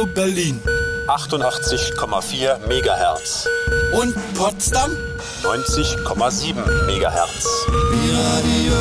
Radio 0.00 0.14
Berlin. 0.14 0.60
88,4 1.08 2.66
Megahertz. 2.66 3.46
Und 3.92 4.14
Potsdam? 4.34 4.96
90,7 5.42 6.54
Megahertz. 6.86 7.46
Radio, 7.68 8.80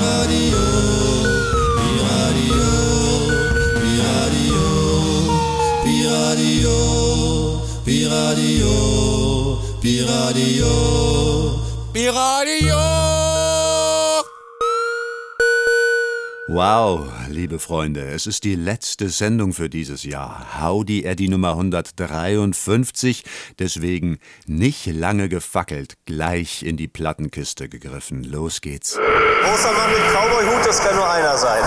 Radio, 0.00 0.56
Radio, 2.00 2.08
Radio, 2.08 2.70
Radio, 6.24 6.70
Radio, 8.00 8.48
Radio, 9.92 10.00
Radio. 12.12 13.05
Wow, 16.56 17.10
liebe 17.28 17.58
Freunde, 17.58 18.00
es 18.00 18.26
ist 18.26 18.42
die 18.44 18.54
letzte 18.54 19.10
Sendung 19.10 19.52
für 19.52 19.68
dieses 19.68 20.04
Jahr. 20.04 20.58
Howdy 20.58 21.04
Eddie 21.04 21.28
Nummer 21.28 21.50
153, 21.50 23.24
deswegen 23.58 24.18
nicht 24.46 24.86
lange 24.86 25.28
gefackelt, 25.28 25.98
gleich 26.06 26.62
in 26.62 26.78
die 26.78 26.88
Plattenkiste 26.88 27.68
gegriffen. 27.68 28.24
Los 28.24 28.62
geht's. 28.62 28.94
Großer 28.94 29.70
Mann 29.70 29.90
mit 29.90 30.00
Cowboy-Hut, 30.14 30.66
das 30.66 30.80
kann 30.82 30.96
nur 30.96 31.10
einer 31.10 31.36
sein. 31.36 31.62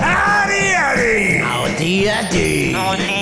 Howdy, 0.00 0.72
Eddie! 0.72 1.44
Howdy, 1.44 2.06
Eddie! 2.06 2.72
Von 2.74 3.13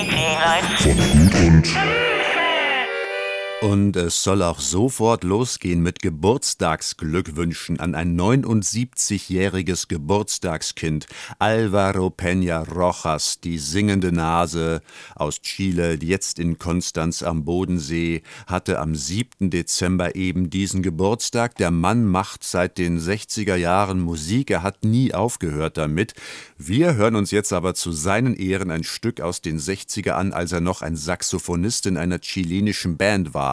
und 3.63 3.95
es 3.95 4.25
soll 4.25 4.43
auch 4.43 4.59
sofort 4.59 5.23
losgehen 5.23 5.83
mit 5.83 6.03
Geburtstagsglückwünschen 6.03 7.79
an 7.79 7.95
ein 7.95 8.19
79-jähriges 8.21 9.87
Geburtstagskind, 9.87 11.07
Alvaro 11.39 12.09
Peña 12.09 12.69
Rojas, 12.69 13.39
die 13.39 13.59
singende 13.59 14.11
Nase 14.11 14.83
aus 15.15 15.43
Chile, 15.43 15.97
jetzt 16.03 16.41
in 16.41 16.59
Konstanz 16.59 17.23
am 17.23 17.45
Bodensee, 17.45 18.23
hatte 18.49 18.81
am 18.81 18.97
7. 18.97 19.51
Dezember 19.51 20.17
eben 20.17 20.51
diesen 20.51 20.83
Geburtstag. 20.83 21.55
Der 21.55 21.71
Mann 21.71 22.05
macht 22.05 22.43
seit 22.43 22.79
den 22.79 22.99
60er 22.99 23.55
Jahren 23.55 24.01
Musik, 24.01 24.51
er 24.51 24.65
hat 24.65 24.85
nie 24.85 25.15
aufgehört 25.15 25.77
damit. 25.77 26.15
Wir 26.59 26.95
hören 26.97 27.15
uns 27.15 27.31
jetzt 27.31 27.53
aber 27.53 27.75
zu 27.75 27.93
seinen 27.93 28.35
Ehren 28.35 28.73
ein 28.73 28.83
Stück 28.83 29.21
aus 29.21 29.41
den 29.41 29.61
60er 29.61 30.13
an, 30.13 30.33
als 30.33 30.51
er 30.51 30.61
noch 30.61 30.83
ein 30.83 30.97
Saxophonist 30.97 31.87
in 31.87 31.97
einer 31.97 32.19
chilenischen 32.19 32.97
Band 32.97 33.35
war. 33.35 33.52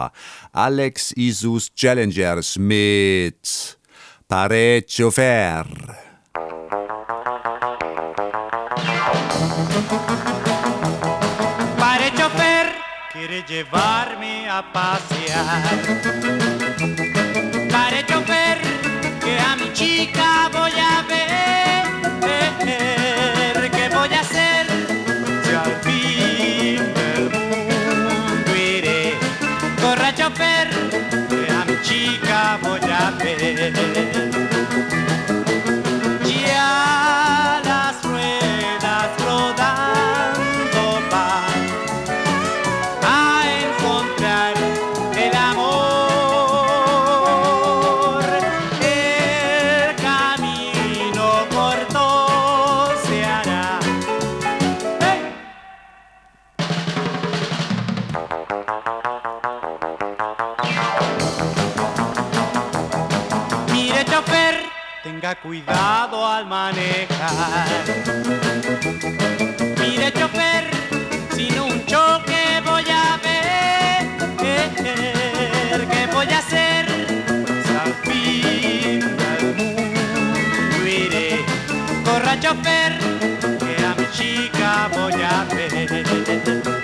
Alex 0.52 1.12
Isus 1.16 1.70
Challengers 1.74 2.56
mit 2.56 3.78
Parecho 4.26 5.10
Fer. 5.10 5.66
Pare 11.76 12.12
chofer, 12.16 12.66
quiere 13.12 13.42
llevarme 13.48 14.48
a 14.48 14.62
pasear. 14.72 15.62
Pare 17.70 18.04
chofer, 18.06 18.58
que 19.20 19.38
a 19.38 19.56
mi 19.56 19.72
chica 19.72 20.48
voy 20.52 20.72
a 20.78 21.02
ver. 21.08 21.29
Thank 33.72 34.14
you. 34.14 34.19
Cuidado 65.50 66.24
al 66.24 66.46
manejar. 66.46 67.66
Mire, 69.80 70.12
chofer, 70.12 70.70
sin 71.34 71.58
un 71.58 71.84
choque 71.86 72.62
voy 72.64 72.84
a 72.88 73.18
ver. 73.24 74.06
¿Qué 75.90 76.06
voy 76.12 76.26
a 76.28 76.38
hacer? 76.38 76.86
Al 77.82 77.92
fin 78.04 79.00
iré. 80.86 81.44
Corra, 82.04 82.38
chofer, 82.38 82.92
que 83.58 83.84
a 83.84 83.94
mi 83.98 84.06
chica 84.12 84.88
voy 84.94 85.20
a 85.20 85.44
ver. 85.52 86.79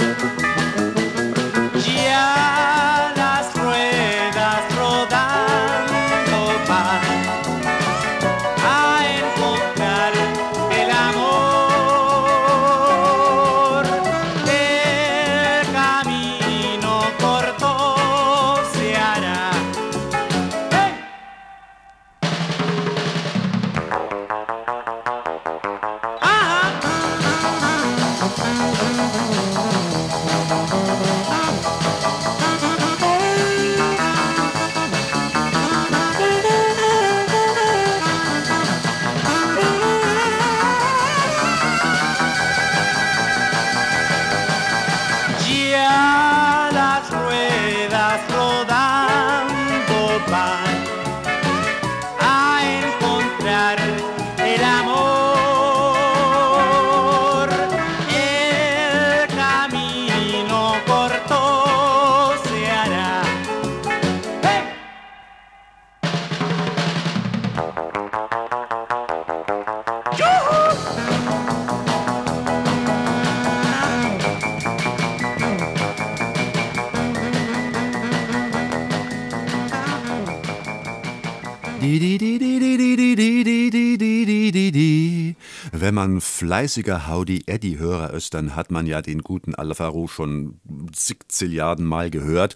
Fleißiger 86.20 87.08
Howdy 87.08 87.44
Eddie-Hörer 87.46 88.12
ist, 88.12 88.34
dann 88.34 88.54
hat 88.56 88.70
man 88.70 88.86
ja 88.86 89.02
den 89.02 89.22
guten 89.22 89.54
Alvaro 89.54 90.08
schon 90.08 90.60
zig 90.92 91.18
Zilliarden 91.28 91.86
Mal 91.86 92.10
gehört. 92.10 92.54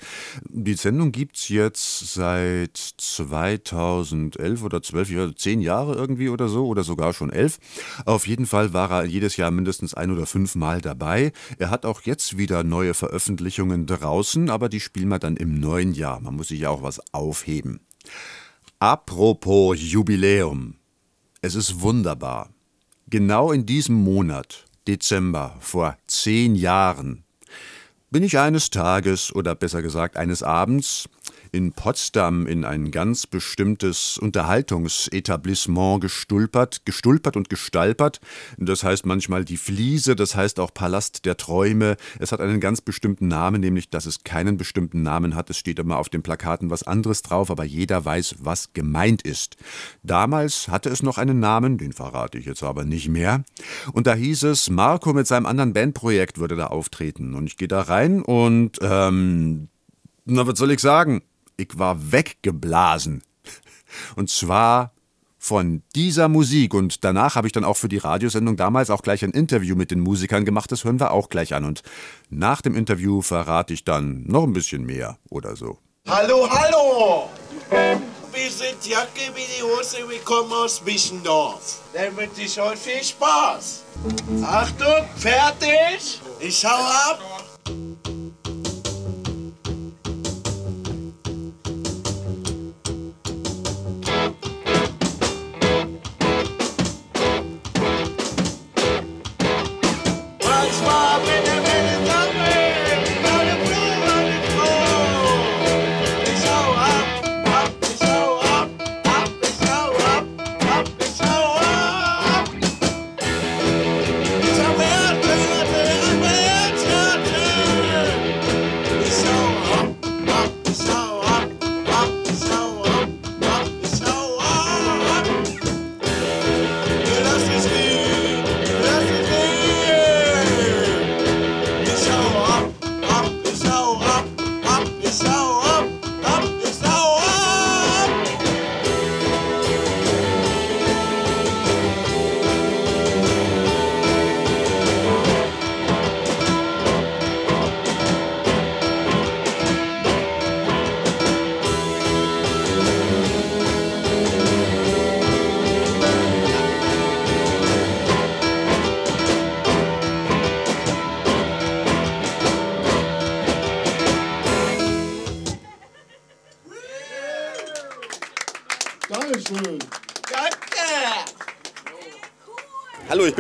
Die 0.48 0.74
Sendung 0.74 1.12
gibt's 1.12 1.48
jetzt 1.48 2.14
seit 2.14 2.76
2011 2.76 4.62
oder 4.62 4.82
12 4.82 5.10
Jahre, 5.10 5.34
10 5.34 5.60
Jahre 5.60 5.94
irgendwie 5.94 6.28
oder 6.28 6.48
so, 6.48 6.66
oder 6.66 6.84
sogar 6.84 7.12
schon 7.12 7.30
11. 7.30 7.58
Auf 8.04 8.26
jeden 8.26 8.46
Fall 8.46 8.72
war 8.72 8.90
er 8.90 9.04
jedes 9.04 9.36
Jahr 9.36 9.50
mindestens 9.50 9.94
ein 9.94 10.10
oder 10.10 10.26
fünf 10.26 10.54
Mal 10.54 10.80
dabei. 10.80 11.32
Er 11.58 11.70
hat 11.70 11.86
auch 11.86 12.02
jetzt 12.02 12.38
wieder 12.38 12.64
neue 12.64 12.94
Veröffentlichungen 12.94 13.86
draußen, 13.86 14.50
aber 14.50 14.68
die 14.68 14.80
spielen 14.80 15.08
wir 15.08 15.18
dann 15.18 15.36
im 15.36 15.60
neuen 15.60 15.92
Jahr. 15.92 16.20
Man 16.20 16.36
muss 16.36 16.48
sich 16.48 16.60
ja 16.60 16.70
auch 16.70 16.82
was 16.82 17.00
aufheben. 17.12 17.80
Apropos 18.78 19.76
Jubiläum. 19.78 20.76
Es 21.42 21.54
ist 21.54 21.80
wunderbar. 21.80 22.50
Genau 23.10 23.50
in 23.50 23.66
diesem 23.66 23.96
Monat, 23.96 24.66
Dezember, 24.86 25.56
vor 25.58 25.98
zehn 26.06 26.54
Jahren, 26.54 27.24
bin 28.12 28.22
ich 28.22 28.38
eines 28.38 28.70
Tages 28.70 29.34
oder 29.34 29.56
besser 29.56 29.82
gesagt 29.82 30.16
eines 30.16 30.44
Abends 30.44 31.08
in 31.52 31.72
Potsdam 31.72 32.46
in 32.46 32.64
ein 32.64 32.90
ganz 32.90 33.26
bestimmtes 33.26 34.18
Unterhaltungsetablissement 34.18 36.00
gestulpert, 36.00 36.84
gestulpert 36.84 37.36
und 37.36 37.48
gestalpert. 37.48 38.20
Das 38.58 38.84
heißt 38.84 39.06
manchmal 39.06 39.44
die 39.44 39.56
Fliese, 39.56 40.16
das 40.16 40.34
heißt 40.34 40.60
auch 40.60 40.72
Palast 40.72 41.24
der 41.24 41.36
Träume. 41.36 41.96
Es 42.18 42.32
hat 42.32 42.40
einen 42.40 42.60
ganz 42.60 42.80
bestimmten 42.80 43.28
Namen, 43.28 43.60
nämlich 43.60 43.90
dass 43.90 44.06
es 44.06 44.24
keinen 44.24 44.56
bestimmten 44.56 45.02
Namen 45.02 45.34
hat. 45.34 45.50
Es 45.50 45.58
steht 45.58 45.78
immer 45.78 45.98
auf 45.98 46.08
den 46.08 46.22
Plakaten 46.22 46.70
was 46.70 46.82
anderes 46.82 47.22
drauf, 47.22 47.50
aber 47.50 47.64
jeder 47.64 48.04
weiß, 48.04 48.36
was 48.40 48.72
gemeint 48.72 49.22
ist. 49.22 49.56
Damals 50.02 50.68
hatte 50.68 50.88
es 50.90 51.02
noch 51.02 51.18
einen 51.18 51.40
Namen, 51.40 51.78
den 51.78 51.92
verrate 51.92 52.38
ich 52.38 52.46
jetzt 52.46 52.62
aber 52.62 52.84
nicht 52.84 53.08
mehr. 53.08 53.44
Und 53.92 54.06
da 54.06 54.14
hieß 54.14 54.44
es, 54.44 54.70
Marco 54.70 55.12
mit 55.12 55.26
seinem 55.26 55.46
anderen 55.46 55.72
Bandprojekt 55.72 56.38
würde 56.38 56.56
da 56.56 56.68
auftreten. 56.68 57.34
Und 57.34 57.46
ich 57.46 57.56
gehe 57.56 57.68
da 57.68 57.82
rein 57.82 58.22
und, 58.22 58.78
ähm, 58.82 59.68
na, 60.24 60.46
was 60.46 60.58
soll 60.58 60.70
ich 60.70 60.80
sagen? 60.80 61.22
Ich 61.60 61.78
war 61.78 62.12
weggeblasen. 62.12 63.22
Und 64.16 64.30
zwar 64.30 64.92
von 65.38 65.82
dieser 65.94 66.28
Musik. 66.28 66.74
Und 66.74 67.04
danach 67.04 67.34
habe 67.34 67.46
ich 67.46 67.52
dann 67.52 67.64
auch 67.64 67.76
für 67.76 67.88
die 67.88 67.98
Radiosendung 67.98 68.56
damals 68.56 68.90
auch 68.90 69.02
gleich 69.02 69.24
ein 69.24 69.30
Interview 69.30 69.76
mit 69.76 69.90
den 69.90 70.00
Musikern 70.00 70.44
gemacht. 70.44 70.72
Das 70.72 70.84
hören 70.84 71.00
wir 71.00 71.10
auch 71.10 71.28
gleich 71.28 71.54
an. 71.54 71.64
Und 71.64 71.82
nach 72.28 72.62
dem 72.62 72.74
Interview 72.74 73.20
verrate 73.22 73.74
ich 73.74 73.84
dann 73.84 74.24
noch 74.26 74.44
ein 74.44 74.52
bisschen 74.52 74.84
mehr 74.84 75.18
oder 75.28 75.56
so. 75.56 75.78
Hallo, 76.08 76.48
hallo! 76.50 77.28
Wir 78.32 78.50
sind 78.50 78.86
Jacke 78.86 79.30
wie 79.34 79.44
die 79.58 79.62
Hose, 79.62 79.98
wir 80.08 80.20
kommen 80.20 80.52
aus 80.52 80.84
Wischendorf. 80.86 81.80
Dann 81.92 82.16
wünsche 82.16 82.42
ich 82.42 82.60
euch 82.60 82.78
viel 82.78 83.02
Spaß. 83.02 83.84
Achtung, 84.44 85.04
fertig? 85.16 86.20
Ich 86.40 86.64
hau 86.64 86.68
ab. 87.10 87.49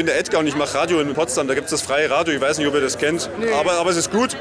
Bin 0.00 0.06
der 0.06 0.18
Edgar 0.18 0.40
und 0.40 0.46
ich 0.46 0.56
mache 0.56 0.78
Radio 0.78 0.98
in 1.00 1.12
Potsdam. 1.12 1.46
Da 1.46 1.52
gibt 1.52 1.66
es 1.66 1.72
das 1.72 1.82
freie 1.82 2.10
Radio. 2.10 2.32
Ich 2.32 2.40
weiß 2.40 2.56
nicht, 2.56 2.66
ob 2.66 2.72
ihr 2.72 2.80
das 2.80 2.96
kennt, 2.96 3.28
aber, 3.60 3.72
aber 3.72 3.90
es 3.90 3.98
ist 3.98 4.10
gut. 4.10 4.34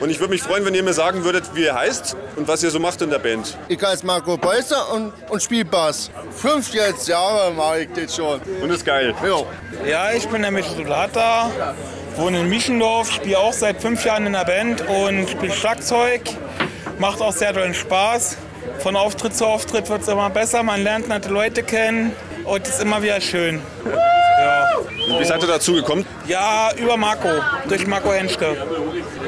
Und 0.00 0.10
ich 0.10 0.18
würde 0.18 0.32
mich 0.32 0.42
freuen, 0.42 0.64
wenn 0.64 0.74
ihr 0.74 0.82
mir 0.82 0.92
sagen 0.92 1.22
würdet, 1.22 1.44
wie 1.54 1.62
ihr 1.62 1.74
heißt 1.76 2.16
und 2.34 2.48
was 2.48 2.64
ihr 2.64 2.70
so 2.72 2.80
macht 2.80 3.00
in 3.00 3.08
der 3.08 3.20
Band. 3.20 3.56
Ich 3.68 3.80
heiße 3.80 4.04
Marco 4.04 4.36
Beußer 4.36 4.92
und, 4.92 5.12
und 5.28 5.40
spiele 5.40 5.66
Bass. 5.66 6.10
Fünf 6.36 6.74
jetzt 6.74 7.06
Jahre 7.06 7.52
mache 7.52 7.82
ich 7.82 7.88
das 7.94 8.16
schon. 8.16 8.40
Und 8.60 8.70
ist 8.70 8.84
geil. 8.84 9.14
Jo. 9.24 9.46
Ja, 9.88 10.10
ich 10.10 10.26
bin 10.26 10.42
der 10.42 10.50
Mittelata, 10.50 11.48
wohne 12.16 12.40
in 12.40 12.48
Mischendorf, 12.48 13.12
spiele 13.12 13.38
auch 13.38 13.52
seit 13.52 13.80
fünf 13.80 14.04
Jahren 14.04 14.26
in 14.26 14.32
der 14.32 14.46
Band 14.46 14.82
und 14.88 15.30
spiele 15.30 15.52
Schlagzeug. 15.52 16.22
Macht 16.98 17.20
auch 17.20 17.32
sehr 17.32 17.54
tollen 17.54 17.74
Spaß. 17.74 18.36
Von 18.80 18.96
Auftritt 18.96 19.36
zu 19.36 19.46
Auftritt 19.46 19.88
wird 19.90 20.02
es 20.02 20.08
immer 20.08 20.28
besser, 20.28 20.64
man 20.64 20.82
lernt 20.82 21.06
nette 21.06 21.28
Leute 21.28 21.62
kennen 21.62 22.16
und 22.44 22.66
es 22.66 22.74
ist 22.74 22.82
immer 22.82 23.00
wieder 23.00 23.20
schön. 23.20 23.62
Ja. 24.38 24.68
Wie 25.18 25.24
seid 25.24 25.42
ihr 25.42 25.48
dazu 25.48 25.74
gekommen? 25.74 26.06
Ja, 26.26 26.70
über 26.76 26.96
Marco, 26.96 27.28
durch 27.68 27.86
Marco 27.86 28.12
Henschke. 28.12 28.56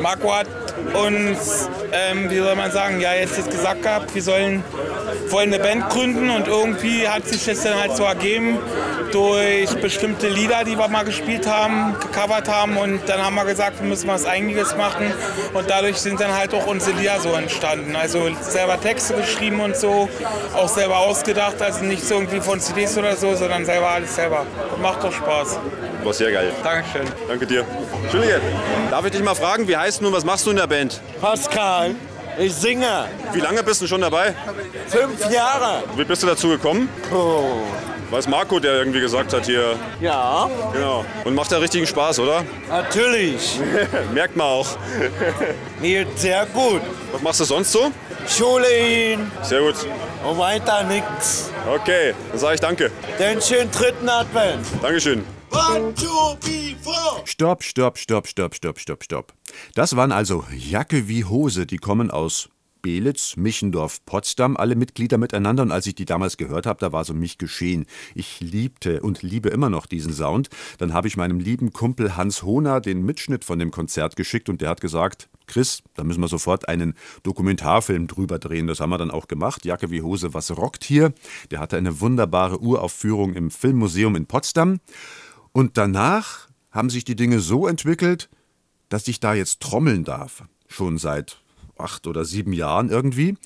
Marco 0.00 0.34
hat 0.34 0.46
uns, 0.94 1.68
ähm, 1.92 2.30
wie 2.30 2.38
soll 2.38 2.56
man 2.56 2.70
sagen, 2.72 3.00
ja 3.00 3.14
jetzt, 3.14 3.36
jetzt 3.36 3.50
gesagt 3.50 3.82
gehabt, 3.82 4.14
wir 4.14 4.22
sollen 4.22 4.62
wollen 5.30 5.52
eine 5.52 5.62
Band 5.62 5.88
gründen 5.90 6.30
und 6.30 6.48
irgendwie 6.48 7.08
hat 7.08 7.26
sich 7.26 7.44
das 7.44 7.62
dann 7.62 7.78
halt 7.78 7.96
so 7.96 8.04
ergeben 8.04 8.58
durch 9.12 9.74
bestimmte 9.76 10.28
Lieder, 10.28 10.64
die 10.64 10.76
wir 10.76 10.88
mal 10.88 11.04
gespielt 11.04 11.46
haben, 11.46 11.94
gecovert 12.00 12.48
haben 12.48 12.76
und 12.76 13.08
dann 13.08 13.24
haben 13.24 13.34
wir 13.34 13.44
gesagt, 13.44 13.80
wir 13.80 13.88
müssen 13.88 14.08
was 14.08 14.26
Eigenes 14.26 14.76
machen 14.76 15.12
und 15.52 15.68
dadurch 15.68 15.98
sind 15.98 16.20
dann 16.20 16.36
halt 16.36 16.54
auch 16.54 16.66
unsere 16.66 16.96
Lieder 16.96 17.20
so 17.20 17.30
entstanden. 17.30 17.96
Also 17.96 18.28
selber 18.40 18.80
Texte 18.80 19.14
geschrieben 19.14 19.60
und 19.60 19.76
so, 19.76 20.08
auch 20.54 20.68
selber 20.68 20.98
ausgedacht, 20.98 21.60
also 21.60 21.84
nicht 21.84 22.06
so 22.06 22.14
irgendwie 22.14 22.40
von 22.40 22.60
CDs 22.60 22.96
oder 22.98 23.16
so, 23.16 23.34
sondern 23.34 23.64
selber 23.64 23.90
alles 23.90 24.14
selber. 24.14 24.46
Macht 24.80 25.02
doch 25.04 25.12
Spaß. 25.12 25.58
War 26.04 26.12
sehr 26.12 26.32
geil. 26.32 26.52
Dankeschön. 26.62 27.06
Danke 27.28 27.46
dir. 27.46 27.64
Entschuldige, 28.02 28.40
darf 28.90 29.04
ich 29.04 29.12
dich 29.12 29.22
mal 29.22 29.34
fragen, 29.34 29.66
wie 29.68 29.76
heißt 29.76 30.00
du 30.00 30.06
und 30.08 30.12
was 30.12 30.24
machst 30.24 30.46
du 30.46 30.50
in 30.50 30.56
der 30.56 30.66
Band? 30.66 31.00
Pascal, 31.20 31.94
ich 32.38 32.54
singe. 32.54 33.06
Wie 33.32 33.40
lange 33.40 33.62
bist 33.62 33.82
du 33.82 33.86
schon 33.86 34.00
dabei? 34.00 34.34
Fünf 34.88 35.30
Jahre. 35.30 35.82
Wie 35.96 36.04
bist 36.04 36.22
du 36.22 36.26
dazu 36.26 36.48
gekommen? 36.48 36.88
Oh. 37.12 37.62
Es 38.16 38.26
Marco, 38.26 38.58
der 38.58 38.72
irgendwie 38.74 38.98
gesagt 39.00 39.32
hat 39.32 39.46
hier. 39.46 39.76
Ja, 40.00 40.50
Genau. 40.72 41.04
Und 41.24 41.36
macht 41.36 41.52
ja 41.52 41.58
richtigen 41.58 41.86
Spaß, 41.86 42.18
oder? 42.18 42.44
natürlich. 42.68 43.60
Merkt 44.12 44.34
man 44.36 44.46
auch. 44.48 44.66
Mir 45.80 46.04
sehr 46.16 46.44
gut. 46.46 46.80
Was 47.12 47.22
machst 47.22 47.38
du 47.40 47.44
sonst 47.44 47.70
so? 47.70 47.92
Schule 48.28 48.66
hin 48.66 49.30
Sehr 49.42 49.60
gut. 49.60 49.76
und 50.28 50.38
weiter 50.38 50.82
nix. 50.84 51.50
Okay, 51.72 52.12
dann 52.30 52.38
sage 52.38 52.54
ich 52.54 52.60
danke. 52.60 52.90
Den 53.18 53.40
schönen 53.40 53.70
dritten 53.70 54.08
Advent. 54.08 54.66
Dankeschön. 54.82 55.24
One, 55.50 55.94
two, 55.94 56.36
three, 56.40 56.76
four. 56.80 57.22
Stopp, 57.24 57.62
stopp, 57.62 57.98
stopp, 57.98 58.26
stopp, 58.26 58.54
stopp, 58.54 58.78
stopp, 58.78 59.04
stopp. 59.04 59.32
Das 59.74 59.96
waren 59.96 60.12
also 60.12 60.44
Jacke 60.56 61.08
wie 61.08 61.24
Hose, 61.24 61.66
die 61.66 61.78
kommen 61.78 62.10
aus 62.10 62.48
Belitz, 62.82 63.36
Michendorf, 63.36 64.04
Potsdam, 64.06 64.56
alle 64.56 64.74
Mitglieder 64.74 65.18
miteinander. 65.18 65.62
Und 65.62 65.72
als 65.72 65.86
ich 65.86 65.94
die 65.94 66.04
damals 66.04 66.36
gehört 66.36 66.66
habe, 66.66 66.80
da 66.80 66.92
war 66.92 67.04
so 67.04 67.14
mich 67.14 67.38
geschehen. 67.38 67.86
Ich 68.14 68.40
liebte 68.40 69.02
und 69.02 69.22
liebe 69.22 69.50
immer 69.50 69.70
noch 69.70 69.86
diesen 69.86 70.12
Sound. 70.12 70.48
Dann 70.78 70.92
habe 70.92 71.08
ich 71.08 71.16
meinem 71.16 71.40
lieben 71.40 71.72
Kumpel 71.72 72.16
Hans 72.16 72.42
Hohner 72.42 72.80
den 72.80 73.04
Mitschnitt 73.04 73.44
von 73.44 73.58
dem 73.58 73.70
Konzert 73.70 74.16
geschickt 74.16 74.48
und 74.48 74.60
der 74.60 74.70
hat 74.70 74.80
gesagt, 74.80 75.28
Chris, 75.46 75.82
da 75.94 76.04
müssen 76.04 76.20
wir 76.20 76.28
sofort 76.28 76.68
einen 76.68 76.94
Dokumentarfilm 77.24 78.06
drüber 78.06 78.38
drehen. 78.38 78.66
Das 78.68 78.80
haben 78.80 78.90
wir 78.90 78.98
dann 78.98 79.10
auch 79.10 79.26
gemacht. 79.26 79.64
Jacke 79.64 79.90
wie 79.90 80.02
Hose, 80.02 80.32
was 80.32 80.56
rockt 80.56 80.84
hier? 80.84 81.12
Der 81.50 81.58
hatte 81.58 81.76
eine 81.76 82.00
wunderbare 82.00 82.60
Uraufführung 82.60 83.34
im 83.34 83.50
Filmmuseum 83.50 84.14
in 84.16 84.26
Potsdam. 84.26 84.78
Und 85.52 85.76
danach 85.76 86.48
haben 86.70 86.90
sich 86.90 87.04
die 87.04 87.16
Dinge 87.16 87.40
so 87.40 87.66
entwickelt, 87.66 88.28
dass 88.88 89.08
ich 89.08 89.20
da 89.20 89.34
jetzt 89.34 89.60
trommeln 89.60 90.04
darf. 90.04 90.44
Schon 90.68 90.98
seit 90.98 91.42
acht 91.76 92.06
oder 92.06 92.24
sieben 92.24 92.52
Jahren 92.52 92.90
irgendwie. 92.90 93.36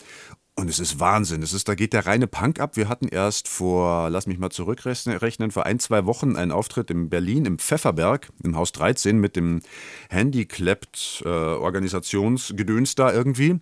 Und 0.56 0.70
es 0.70 0.78
ist 0.78 1.00
Wahnsinn. 1.00 1.42
Es 1.42 1.52
ist, 1.52 1.68
da 1.68 1.74
geht 1.74 1.92
der 1.92 2.06
reine 2.06 2.28
Punk 2.28 2.60
ab. 2.60 2.76
Wir 2.76 2.88
hatten 2.88 3.08
erst 3.08 3.48
vor, 3.48 4.08
lass 4.08 4.28
mich 4.28 4.38
mal 4.38 4.50
zurückrechnen, 4.50 5.50
vor 5.50 5.66
ein, 5.66 5.80
zwei 5.80 6.06
Wochen 6.06 6.36
einen 6.36 6.52
Auftritt 6.52 6.92
in 6.92 7.10
Berlin 7.10 7.44
im 7.44 7.58
Pfefferberg, 7.58 8.28
im 8.44 8.56
Haus 8.56 8.70
13 8.70 9.18
mit 9.18 9.34
dem 9.34 9.62
Handicapped-Organisationsgedöns 10.10 12.94
da 12.94 13.12
irgendwie. 13.12 13.58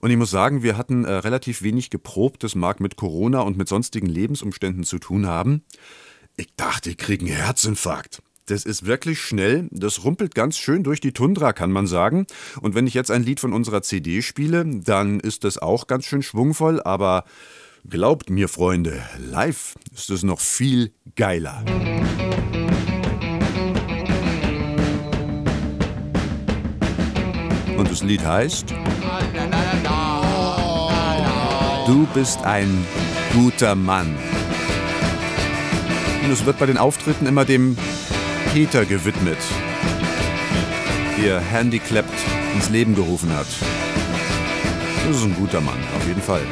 Und 0.00 0.10
ich 0.10 0.16
muss 0.16 0.30
sagen, 0.30 0.62
wir 0.62 0.76
hatten 0.76 1.04
äh, 1.04 1.10
relativ 1.10 1.62
wenig 1.62 1.90
geprobt. 1.90 2.44
Das 2.44 2.54
mag 2.54 2.78
mit 2.78 2.94
Corona 2.94 3.40
und 3.40 3.56
mit 3.56 3.66
sonstigen 3.66 4.06
Lebensumständen 4.06 4.84
zu 4.84 5.00
tun 5.00 5.26
haben. 5.26 5.64
Ich 6.40 6.54
dachte, 6.56 6.90
ich 6.90 6.98
kriege 6.98 7.26
einen 7.26 7.34
Herzinfarkt. 7.34 8.22
Das 8.46 8.64
ist 8.64 8.86
wirklich 8.86 9.20
schnell. 9.20 9.66
Das 9.72 10.04
rumpelt 10.04 10.36
ganz 10.36 10.56
schön 10.56 10.84
durch 10.84 11.00
die 11.00 11.12
Tundra, 11.12 11.52
kann 11.52 11.72
man 11.72 11.88
sagen. 11.88 12.28
Und 12.60 12.76
wenn 12.76 12.86
ich 12.86 12.94
jetzt 12.94 13.10
ein 13.10 13.24
Lied 13.24 13.40
von 13.40 13.52
unserer 13.52 13.82
CD 13.82 14.22
spiele, 14.22 14.64
dann 14.64 15.18
ist 15.18 15.42
das 15.42 15.58
auch 15.58 15.88
ganz 15.88 16.04
schön 16.04 16.22
schwungvoll. 16.22 16.80
Aber 16.80 17.24
glaubt 17.90 18.30
mir, 18.30 18.48
Freunde, 18.48 19.02
live 19.18 19.74
ist 19.92 20.10
es 20.10 20.22
noch 20.22 20.38
viel 20.38 20.92
geiler. 21.16 21.64
Und 27.76 27.90
das 27.90 28.04
Lied 28.04 28.24
heißt 28.24 28.76
Du 31.84 32.06
bist 32.14 32.44
ein 32.44 32.86
guter 33.34 33.74
Mann. 33.74 34.14
Und 36.28 36.34
es 36.34 36.44
wird 36.44 36.58
bei 36.58 36.66
den 36.66 36.76
Auftritten 36.76 37.24
immer 37.24 37.46
dem 37.46 37.78
Peter 38.52 38.84
gewidmet, 38.84 39.38
der 41.22 41.40
Handicapped 41.40 42.12
ins 42.54 42.68
Leben 42.68 42.94
gerufen 42.94 43.34
hat. 43.34 43.46
Das 45.06 45.16
ist 45.16 45.22
ein 45.22 45.34
guter 45.34 45.62
Mann, 45.62 45.78
auf 45.96 46.06
jeden 46.06 46.20
Fall. 46.20 46.42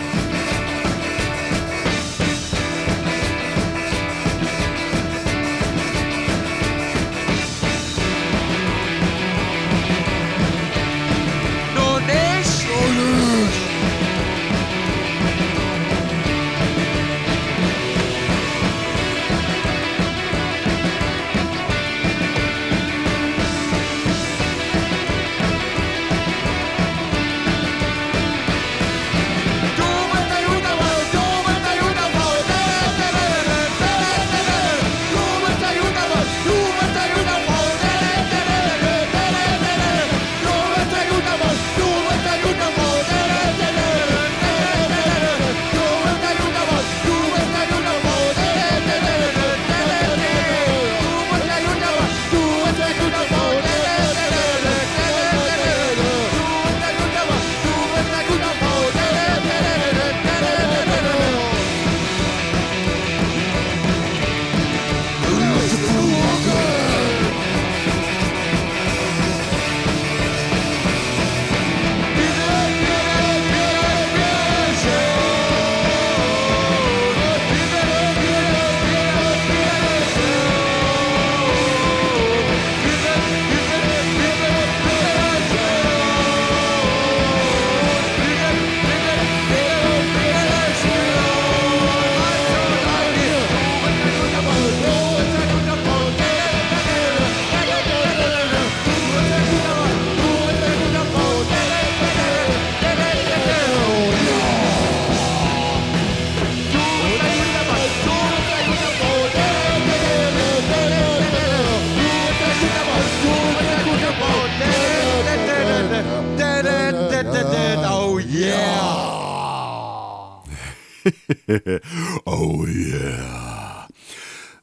oh 122.24 122.66
yeah. 122.66 123.88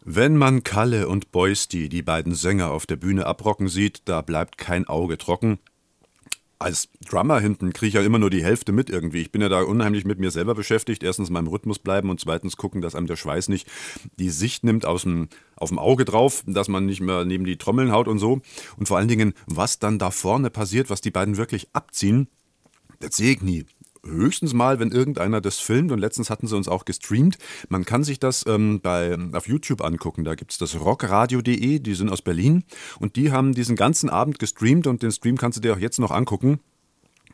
Wenn 0.06 0.36
man 0.36 0.64
Kalle 0.64 1.08
und 1.08 1.32
Boisti, 1.32 1.88
die 1.88 2.02
beiden 2.02 2.36
Sänger, 2.36 2.72
auf 2.72 2.86
der 2.86 2.98
Bühne 2.98 3.26
abrocken 3.26 3.70
sieht, 3.70 4.02
da 4.06 4.22
bleibt 4.22 4.58
kein 4.58 4.86
Auge 4.86 5.18
trocken. 5.18 5.60
Als 6.60 6.90
Drummer 7.10 7.40
hinten 7.40 7.72
kriege 7.72 7.88
ich 7.88 7.94
ja 7.94 8.02
immer 8.02 8.20
nur 8.20 8.30
die 8.30 8.44
Hälfte 8.44 8.74
mit 8.74 8.90
irgendwie. 8.90 9.22
Ich 9.22 9.32
bin 9.32 9.42
ja 9.42 9.50
da 9.50 9.62
unheimlich 9.62 10.04
mit 10.04 10.20
mir 10.20 10.32
selber 10.32 10.56
beschäftigt. 10.56 11.04
Erstens 11.04 11.30
meinem 11.30 11.48
Rhythmus 11.48 11.80
bleiben 11.80 12.10
und 12.10 12.20
zweitens 12.20 12.58
gucken, 12.58 12.82
dass 12.82 12.96
einem 12.96 13.08
der 13.08 13.16
Schweiß 13.16 13.48
nicht 13.48 13.68
die 14.20 14.30
Sicht 14.30 14.66
nimmt 14.66 14.86
aus 14.86 15.04
dem, 15.04 15.30
auf 15.56 15.70
dem 15.70 15.80
Auge 15.80 16.04
drauf, 16.04 16.44
dass 16.48 16.68
man 16.68 16.86
nicht 16.86 17.02
mehr 17.02 17.24
neben 17.24 17.46
die 17.46 17.58
Trommeln 17.58 17.92
haut 17.92 18.08
und 18.10 18.20
so. 18.20 18.42
Und 18.78 18.88
vor 18.88 18.98
allen 18.98 19.08
Dingen, 19.08 19.34
was 19.46 19.80
dann 19.80 20.00
da 20.00 20.12
vorne 20.12 20.50
passiert, 20.50 20.90
was 20.90 21.02
die 21.02 21.12
beiden 21.12 21.38
wirklich 21.38 21.68
abziehen, 21.74 22.28
das 23.00 23.16
sehe 23.16 23.34
ich 23.34 23.42
nie. 23.42 23.66
Höchstens 24.06 24.54
mal, 24.54 24.80
wenn 24.80 24.92
irgendeiner 24.92 25.40
das 25.40 25.60
filmt 25.60 25.92
und 25.94 26.00
letztens 26.00 26.30
hatten 26.30 26.48
sie 26.48 26.58
uns 26.58 26.68
auch 26.68 26.84
gestreamt. 26.84 27.38
Man 27.70 27.86
kann 27.86 28.04
sich 28.04 28.20
das 28.20 28.46
ähm, 28.46 28.82
bei, 28.82 29.18
auf 29.32 29.48
YouTube 29.48 29.82
angucken. 29.82 30.26
Da 30.26 30.36
gibt 30.36 30.52
es 30.52 30.58
das 30.58 30.78
rockradio.de, 30.78 31.80
die 31.80 31.94
sind 31.94 32.10
aus 32.10 32.22
Berlin 32.22 32.66
und 33.00 33.16
die 33.16 33.32
haben 33.32 33.54
diesen 33.54 33.78
ganzen 33.78 34.10
Abend 34.10 34.40
gestreamt 34.40 34.88
und 34.88 35.04
den 35.04 35.12
Stream 35.12 35.38
kannst 35.38 35.58
du 35.58 35.62
dir 35.62 35.74
auch 35.74 35.80
jetzt 35.80 36.00
noch 36.00 36.12
angucken. 36.12 36.60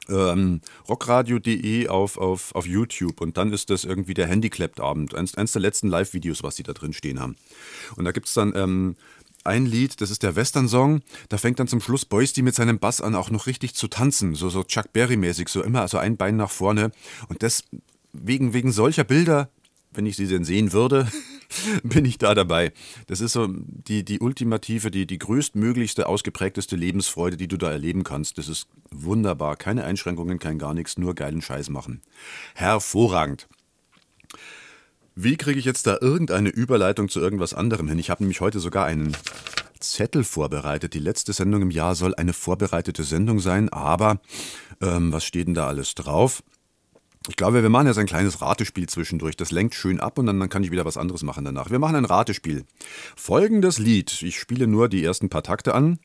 Ähm, 0.09 0.61
rockradio.de 0.87 1.87
auf, 1.87 2.17
auf, 2.17 2.53
auf 2.53 2.65
YouTube 2.67 3.21
und 3.21 3.37
dann 3.37 3.51
ist 3.51 3.69
das 3.69 3.83
irgendwie 3.83 4.13
der 4.13 4.27
Handyclapped-Abend. 4.27 5.15
Eins, 5.15 5.35
eins 5.35 5.51
der 5.53 5.61
letzten 5.61 5.87
Live-Videos, 5.87 6.43
was 6.43 6.55
die 6.55 6.63
da 6.63 6.73
drin 6.73 6.93
stehen 6.93 7.19
haben. 7.19 7.35
Und 7.95 8.05
da 8.05 8.11
gibt 8.11 8.27
es 8.27 8.33
dann 8.33 8.53
ähm, 8.55 8.95
ein 9.43 9.65
Lied, 9.65 10.01
das 10.01 10.11
ist 10.11 10.23
der 10.23 10.35
Western-Song, 10.35 11.01
da 11.29 11.37
fängt 11.37 11.59
dann 11.59 11.67
zum 11.67 11.81
Schluss 11.81 12.05
Boysti 12.05 12.41
mit 12.41 12.55
seinem 12.55 12.79
Bass 12.79 13.01
an, 13.01 13.15
auch 13.15 13.29
noch 13.29 13.47
richtig 13.47 13.75
zu 13.75 13.87
tanzen, 13.87 14.35
so, 14.35 14.49
so 14.49 14.63
Chuck 14.63 14.93
Berry-mäßig, 14.93 15.49
so 15.49 15.63
immer, 15.63 15.81
also 15.81 15.97
ein 15.97 16.17
Bein 16.17 16.35
nach 16.37 16.51
vorne. 16.51 16.91
Und 17.27 17.43
das, 17.43 17.63
wegen, 18.13 18.53
wegen 18.53 18.71
solcher 18.71 19.03
Bilder, 19.03 19.49
wenn 19.91 20.05
ich 20.05 20.17
sie 20.17 20.27
denn 20.27 20.43
sehen 20.43 20.71
würde, 20.71 21.07
bin 21.83 22.05
ich 22.05 22.17
da 22.17 22.35
dabei. 22.35 22.71
Das 23.07 23.21
ist 23.21 23.33
so 23.33 23.47
die, 23.49 24.05
die 24.05 24.19
ultimative, 24.19 24.91
die, 24.91 25.07
die 25.07 25.17
größtmöglichste, 25.17 26.07
ausgeprägteste 26.07 26.75
Lebensfreude, 26.75 27.37
die 27.37 27.47
du 27.47 27.57
da 27.57 27.71
erleben 27.71 28.03
kannst. 28.03 28.37
Das 28.37 28.47
ist 28.47 28.67
wunderbar. 28.91 29.55
Keine 29.55 29.83
Einschränkungen, 29.83 30.39
kein 30.39 30.59
gar 30.59 30.73
nichts, 30.73 30.97
nur 30.97 31.15
geilen 31.15 31.41
Scheiß 31.41 31.69
machen. 31.69 32.01
Hervorragend. 32.53 33.47
Wie 35.21 35.35
kriege 35.35 35.59
ich 35.59 35.65
jetzt 35.65 35.85
da 35.85 35.97
irgendeine 35.99 36.47
Überleitung 36.47 37.09
zu 37.09 37.19
irgendwas 37.19 37.53
anderem 37.53 37.89
hin? 37.89 37.99
Ich 37.99 38.09
habe 38.09 38.23
nämlich 38.23 38.39
heute 38.39 38.61
sogar 38.61 38.85
einen 38.85 39.17
Zettel 39.81 40.23
vorbereitet. 40.23 40.93
Die 40.93 40.99
letzte 40.99 41.33
Sendung 41.33 41.61
im 41.61 41.71
Jahr 41.71 41.93
soll 41.95 42.15
eine 42.15 42.31
vorbereitete 42.31 43.03
Sendung 43.03 43.41
sein, 43.41 43.67
aber 43.67 44.21
ähm, 44.79 45.11
was 45.11 45.25
steht 45.25 45.47
denn 45.47 45.55
da 45.55 45.67
alles 45.67 45.93
drauf? 45.93 46.41
Ich 47.27 47.35
glaube, 47.35 47.61
wir 47.61 47.69
machen 47.69 47.87
jetzt 47.87 47.97
ein 47.97 48.05
kleines 48.05 48.41
Ratespiel 48.41 48.87
zwischendurch. 48.87 49.35
Das 49.35 49.51
lenkt 49.51 49.75
schön 49.75 49.99
ab 49.99 50.17
und 50.17 50.25
dann, 50.25 50.47
kann 50.47 50.63
ich 50.63 50.71
wieder 50.71 50.85
was 50.85 50.95
anderes 50.95 51.21
machen 51.21 51.43
danach. 51.43 51.69
Wir 51.69 51.79
machen 51.79 51.97
ein 51.97 52.05
Ratespiel. 52.05 52.63
Folgendes 53.17 53.77
Lied, 53.77 54.21
ich 54.21 54.39
spiele 54.39 54.67
nur 54.67 54.87
die 54.87 55.03
ersten 55.03 55.27
paar 55.27 55.43
Takte 55.43 55.73
an, 55.73 55.99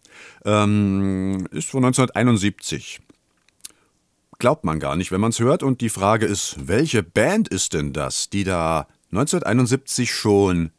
ähm, 0.44 1.46
ist 1.52 1.70
von 1.70 1.84
1971 1.84 2.98
glaubt 4.40 4.64
man 4.64 4.80
gar 4.80 4.96
nicht, 4.96 5.12
wenn 5.12 5.20
man 5.20 5.30
es 5.30 5.38
hört. 5.38 5.62
Und 5.62 5.80
die 5.80 5.88
Frage 5.88 6.26
ist, 6.26 6.56
welche 6.66 7.04
Band 7.04 7.46
ist 7.46 7.72
denn 7.72 7.92
das, 7.92 8.28
die 8.28 8.42
da 8.42 8.88
1971 9.14 10.12
schon 10.12 10.72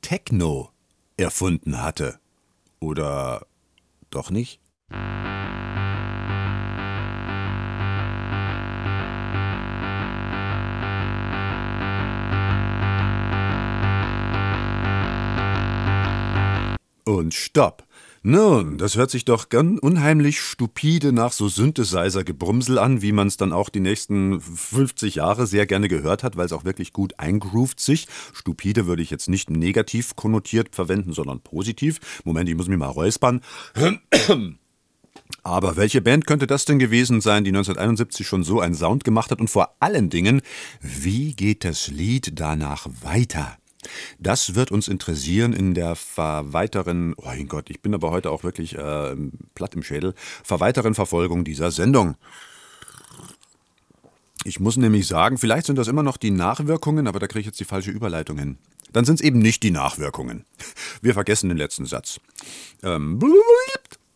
Techno 0.00 0.70
erfunden 1.18 1.82
hatte? 1.82 2.18
Oder 2.80 3.46
doch 4.08 4.30
nicht? 4.30 4.58
Und 17.04 17.34
stopp! 17.34 17.83
Nun, 18.26 18.78
das 18.78 18.96
hört 18.96 19.10
sich 19.10 19.26
doch 19.26 19.50
ganz 19.50 19.78
unheimlich 19.80 20.40
stupide 20.40 21.12
nach 21.12 21.30
so 21.30 21.46
Synthesizer-Gebrumsel 21.46 22.78
an, 22.78 23.02
wie 23.02 23.12
man 23.12 23.26
es 23.26 23.36
dann 23.36 23.52
auch 23.52 23.68
die 23.68 23.80
nächsten 23.80 24.40
50 24.40 25.16
Jahre 25.16 25.46
sehr 25.46 25.66
gerne 25.66 25.88
gehört 25.88 26.22
hat, 26.22 26.34
weil 26.38 26.46
es 26.46 26.54
auch 26.54 26.64
wirklich 26.64 26.94
gut 26.94 27.18
eingroovt 27.18 27.80
sich. 27.80 28.08
Stupide 28.32 28.86
würde 28.86 29.02
ich 29.02 29.10
jetzt 29.10 29.28
nicht 29.28 29.50
negativ 29.50 30.16
konnotiert 30.16 30.74
verwenden, 30.74 31.12
sondern 31.12 31.40
positiv. 31.40 32.22
Moment, 32.24 32.48
ich 32.48 32.56
muss 32.56 32.66
mich 32.66 32.78
mal 32.78 32.86
räuspern. 32.86 33.42
Aber 35.42 35.76
welche 35.76 36.00
Band 36.00 36.26
könnte 36.26 36.46
das 36.46 36.64
denn 36.64 36.78
gewesen 36.78 37.20
sein, 37.20 37.44
die 37.44 37.50
1971 37.50 38.26
schon 38.26 38.42
so 38.42 38.58
einen 38.58 38.74
Sound 38.74 39.04
gemacht 39.04 39.32
hat? 39.32 39.40
Und 39.40 39.50
vor 39.50 39.76
allen 39.80 40.08
Dingen, 40.08 40.40
wie 40.80 41.34
geht 41.34 41.62
das 41.62 41.88
Lied 41.88 42.40
danach 42.40 42.86
weiter? 43.02 43.58
Das 44.18 44.54
wird 44.54 44.70
uns 44.70 44.88
interessieren 44.88 45.52
in 45.52 45.74
der 45.74 45.96
weiteren, 46.16 47.14
oh 47.16 47.26
mein 47.26 47.48
Gott, 47.48 47.70
ich 47.70 47.80
bin 47.80 47.94
aber 47.94 48.10
heute 48.10 48.30
auch 48.30 48.44
wirklich 48.44 48.76
äh, 48.76 49.16
platt 49.54 49.74
im 49.74 49.82
Schädel, 49.82 50.14
weiteren 50.48 50.94
Verfolgung 50.94 51.44
dieser 51.44 51.70
Sendung. 51.70 52.16
Ich 54.44 54.60
muss 54.60 54.76
nämlich 54.76 55.06
sagen, 55.06 55.38
vielleicht 55.38 55.66
sind 55.66 55.76
das 55.76 55.88
immer 55.88 56.02
noch 56.02 56.16
die 56.16 56.30
Nachwirkungen, 56.30 57.06
aber 57.06 57.18
da 57.18 57.26
kriege 57.26 57.40
ich 57.40 57.46
jetzt 57.46 57.60
die 57.60 57.64
falsche 57.64 57.90
Überleitung 57.90 58.38
hin. 58.38 58.58
Dann 58.92 59.04
sind 59.04 59.16
es 59.16 59.20
eben 59.22 59.40
nicht 59.40 59.62
die 59.62 59.70
Nachwirkungen. 59.70 60.44
Wir 61.02 61.14
vergessen 61.14 61.48
den 61.48 61.58
letzten 61.58 61.86
Satz. 61.86 62.20
Ähm, 62.82 63.20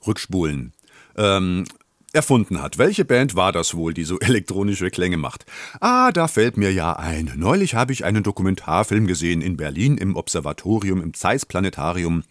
rückspulen 0.06 0.72
ähm, 1.18 1.64
erfunden 2.12 2.62
hat. 2.62 2.78
Welche 2.78 3.04
Band 3.04 3.34
war 3.34 3.52
das 3.52 3.74
wohl, 3.74 3.94
die 3.94 4.04
so 4.04 4.18
elektronische 4.20 4.90
Klänge 4.90 5.16
macht? 5.16 5.46
Ah, 5.80 6.12
da 6.12 6.28
fällt 6.28 6.56
mir 6.56 6.72
ja 6.72 6.94
ein. 6.94 7.32
Neulich 7.36 7.74
habe 7.74 7.92
ich 7.92 8.04
einen 8.04 8.22
Dokumentarfilm 8.22 9.06
gesehen 9.06 9.42
in 9.42 9.56
Berlin 9.56 9.98
im 9.98 10.16
Observatorium 10.16 11.02
im 11.02 11.14
Zeiss 11.14 11.46
Planetarium 11.46 12.24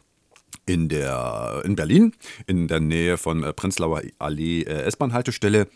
in 0.66 0.90
der 0.90 1.62
in 1.66 1.76
Berlin 1.76 2.14
in 2.46 2.68
der 2.68 2.80
Nähe 2.80 3.18
von 3.18 3.44
äh, 3.44 3.54
Prenzlauer 3.54 4.02
Allee 4.20 4.64
äh, 4.64 4.84
S-Bahn-Haltestelle. 4.84 5.68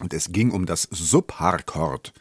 Und 0.00 0.14
es 0.14 0.32
ging 0.32 0.50
um 0.50 0.64
das 0.64 0.88
Subharchord. 0.90 2.12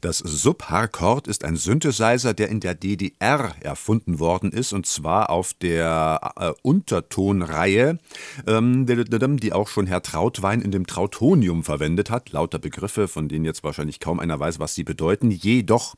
Das 0.00 0.18
Subharchord 0.18 1.26
ist 1.26 1.44
ein 1.44 1.56
Synthesizer, 1.56 2.34
der 2.34 2.48
in 2.48 2.60
der 2.60 2.74
DDR 2.74 3.54
erfunden 3.60 4.20
worden 4.20 4.52
ist, 4.52 4.72
und 4.72 4.86
zwar 4.86 5.28
auf 5.30 5.52
der 5.52 6.32
äh, 6.36 6.52
Untertonreihe, 6.62 7.98
ähm, 8.46 8.86
die 8.86 9.52
auch 9.52 9.68
schon 9.68 9.86
Herr 9.86 10.02
Trautwein 10.02 10.62
in 10.62 10.70
dem 10.70 10.86
Trautonium 10.86 11.64
verwendet 11.64 12.10
hat. 12.10 12.30
Lauter 12.30 12.60
Begriffe, 12.60 13.08
von 13.08 13.28
denen 13.28 13.44
jetzt 13.44 13.64
wahrscheinlich 13.64 13.98
kaum 13.98 14.20
einer 14.20 14.38
weiß, 14.38 14.60
was 14.60 14.76
sie 14.76 14.84
bedeuten. 14.84 15.30
Jedoch 15.30 15.96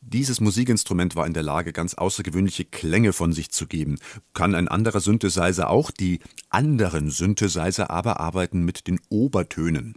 dieses 0.00 0.40
Musikinstrument 0.40 1.16
war 1.16 1.26
in 1.26 1.32
der 1.34 1.42
Lage, 1.42 1.72
ganz 1.72 1.94
außergewöhnliche 1.94 2.64
Klänge 2.64 3.12
von 3.12 3.32
sich 3.32 3.50
zu 3.50 3.66
geben. 3.66 3.98
Kann 4.32 4.54
ein 4.54 4.68
anderer 4.68 5.00
Synthesizer 5.00 5.70
auch? 5.70 5.90
Die 5.90 6.20
anderen 6.50 7.10
Synthesizer 7.10 7.90
aber 7.90 8.20
arbeiten 8.20 8.64
mit 8.64 8.86
den 8.86 9.00
Obertönen. 9.10 9.94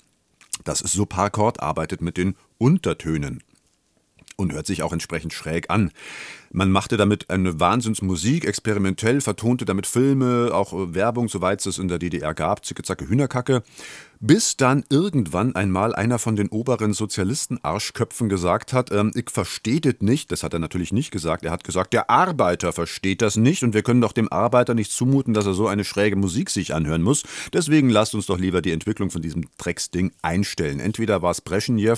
Das 0.65 0.79
Subharchord 0.79 1.62
arbeitet 1.62 2.01
mit 2.01 2.17
den 2.17 2.36
Untertönen 2.57 3.43
und 4.36 4.51
hört 4.51 4.65
sich 4.65 4.84
auch 4.84 4.91
entsprechend 4.91 5.31
schräg 5.31 5.69
an. 5.69 5.91
Man 6.55 6.71
machte 6.71 6.95
damit 6.95 7.29
eine 7.29 7.59
Wahnsinnsmusik, 7.59 8.45
experimentell, 8.45 9.19
vertonte 9.19 9.65
damit 9.65 9.85
Filme, 9.85 10.51
auch 10.53 10.71
Werbung, 10.71 11.27
soweit 11.27 11.65
es 11.65 11.77
in 11.77 11.89
der 11.89 12.00
DDR 12.00 12.33
gab, 12.33 12.63
zicke 12.63 12.81
zacke 12.81 13.09
Hühnerkacke, 13.09 13.62
bis 14.21 14.55
dann 14.55 14.85
irgendwann 14.89 15.53
einmal 15.53 15.93
einer 15.93 16.17
von 16.17 16.38
den 16.38 16.47
oberen 16.47 16.93
Sozialisten-Arschköpfen 16.93 18.29
gesagt 18.29 18.71
hat, 18.71 18.89
ähm, 18.93 19.12
ich 19.15 19.31
verstehe 19.31 19.81
das 19.81 19.95
nicht. 20.00 20.31
Das 20.31 20.43
hat 20.43 20.53
er 20.53 20.59
natürlich 20.59 20.93
nicht 20.93 21.12
gesagt. 21.12 21.43
Er 21.43 21.51
hat 21.51 21.65
gesagt, 21.65 21.91
der 21.91 22.09
Arbeiter 22.09 22.71
versteht 22.71 23.21
das 23.21 23.35
nicht 23.35 23.62
und 23.63 23.74
wir 23.74 23.83
können 23.83 24.00
doch 24.00 24.13
dem 24.13 24.31
Arbeiter 24.31 24.75
nicht 24.75 24.91
zumuten, 24.91 25.33
dass 25.33 25.45
er 25.45 25.55
so 25.55 25.67
eine 25.67 25.83
schräge 25.83 26.15
Musik 26.15 26.50
sich 26.50 26.74
anhören 26.74 27.01
muss. 27.01 27.24
Deswegen 27.51 27.89
lasst 27.89 28.15
uns 28.15 28.27
doch 28.27 28.39
lieber 28.39 28.62
die 28.62 28.71
Entwicklung 28.71 29.09
von 29.09 29.21
diesem 29.21 29.50
Drecksding 29.57 30.13
einstellen. 30.21 30.79
Entweder 30.79 31.21
war 31.21 31.31
es 31.31 31.41
Breschenjew 31.41 31.97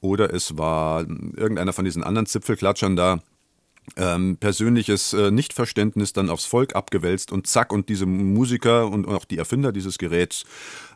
oder 0.00 0.32
es 0.32 0.56
war 0.56 1.00
irgendeiner 1.00 1.72
von 1.72 1.84
diesen 1.84 2.04
anderen 2.04 2.26
Zipfelklatschern 2.26 2.94
da 2.94 3.18
ähm, 3.96 4.36
persönliches 4.38 5.12
äh, 5.12 5.30
Nichtverständnis 5.30 6.12
dann 6.12 6.30
aufs 6.30 6.44
Volk 6.44 6.74
abgewälzt 6.74 7.32
und 7.32 7.46
zack, 7.46 7.72
und 7.72 7.88
diese 7.88 8.06
Musiker 8.06 8.88
und 8.88 9.06
auch 9.06 9.24
die 9.24 9.38
Erfinder 9.38 9.72
dieses 9.72 9.98
Geräts 9.98 10.44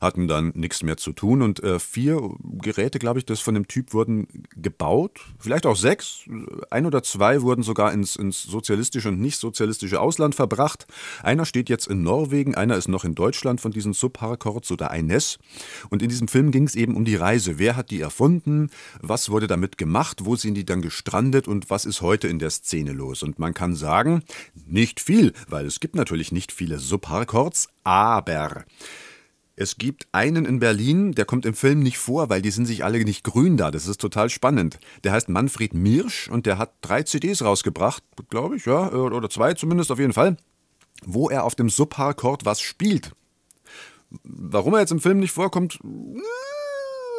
hatten 0.01 0.29
dann 0.29 0.53
nichts 0.55 0.83
mehr 0.83 0.97
zu 0.97 1.13
tun. 1.13 1.43
Und 1.43 1.63
äh, 1.63 1.79
vier 1.79 2.21
Geräte, 2.41 2.99
glaube 2.99 3.19
ich, 3.19 3.25
das 3.25 3.41
von 3.41 3.55
dem 3.55 3.69
Typ 3.69 3.93
wurden 3.93 4.27
gebaut, 4.57 5.21
vielleicht 5.39 5.67
auch 5.67 5.77
sechs, 5.77 6.23
ein 6.71 6.87
oder 6.87 7.03
zwei 7.03 7.43
wurden 7.43 7.63
sogar 7.63 7.93
ins, 7.93 8.17
ins 8.17 8.43
sozialistische 8.43 9.09
und 9.09 9.21
nicht 9.21 9.39
sozialistische 9.39 10.01
Ausland 10.01 10.35
verbracht. 10.35 10.87
Einer 11.23 11.45
steht 11.45 11.69
jetzt 11.69 11.87
in 11.87 12.03
Norwegen, 12.03 12.55
einer 12.55 12.77
ist 12.77 12.89
noch 12.89 13.05
in 13.05 13.15
Deutschland 13.15 13.61
von 13.61 13.73
diesen 13.73 13.93
Subharkords 13.93 14.71
oder 14.73 14.91
Eines. 14.91 15.39
Und 15.91 16.03
in 16.03 16.09
diesem 16.09 16.29
Film 16.29 16.51
ging 16.51 16.65
es 16.65 16.75
eben 16.75 16.97
um 16.97 17.05
die 17.05 17.17
Reise. 17.17 17.59
Wer 17.59 17.77
hat 17.77 17.91
die 17.91 18.01
erfunden? 18.01 18.71
Was 19.01 19.31
wurde 19.31 19.47
damit 19.47 19.79
gemacht? 19.79 20.25
Wo 20.25 20.37
sind 20.37 20.55
die 20.55 20.65
dann 20.65 20.83
gestrandet? 20.83 21.49
Und 21.49 21.71
was 21.71 21.85
ist 21.85 22.01
heute 22.01 22.29
in 22.29 22.39
der 22.39 22.51
Szene? 22.51 22.80
Szene 22.81 22.93
los. 22.93 23.23
Und 23.23 23.39
man 23.39 23.55
kann 23.55 23.75
sagen, 23.75 24.23
nicht 24.67 25.01
viel, 25.01 25.33
weil 25.49 25.67
es 25.67 25.81
gibt 25.81 25.95
natürlich 25.95 26.33
nicht 26.33 26.53
viele 26.53 26.79
Subharchords, 26.79 27.69
aber 27.85 28.65
es 29.57 29.77
gibt 29.77 30.09
einen 30.13 30.47
in 30.47 30.59
Berlin, 30.59 31.13
der 31.13 31.27
kommt 31.27 31.45
im 31.45 31.53
Film 31.53 31.81
nicht 31.81 31.99
vor, 31.99 32.31
weil 32.31 32.41
die 32.41 32.51
sind 32.51 32.65
sich 32.65 32.83
alle 32.83 33.05
nicht 33.05 33.25
grün 33.25 33.59
da. 33.59 33.71
Das 33.71 33.87
ist 33.87 34.01
total 34.01 34.31
spannend. 34.31 34.79
Der 35.05 35.13
heißt 35.13 35.29
Manfred 35.29 35.75
Mirsch 35.75 36.29
und 36.29 36.47
der 36.47 36.57
hat 36.57 36.73
drei 36.81 37.03
CDs 37.03 37.43
rausgebracht, 37.43 38.03
glaube 38.31 38.57
ich, 38.57 38.65
ja, 38.65 38.91
oder 38.91 39.29
zwei 39.29 39.53
zumindest 39.53 39.93
auf 39.93 39.99
jeden 39.99 40.15
Fall, 40.15 40.39
wo 41.05 41.29
er 41.29 41.45
auf 41.45 41.55
dem 41.55 41.69
Subharchord 41.69 42.47
was 42.47 42.61
spielt. 42.63 43.13
Warum 44.25 44.75
er 44.75 44.81
jetzt 44.81 44.93
im 44.93 45.01
Film 45.01 45.21
nicht 45.21 45.33
vorkommt, 45.33 45.79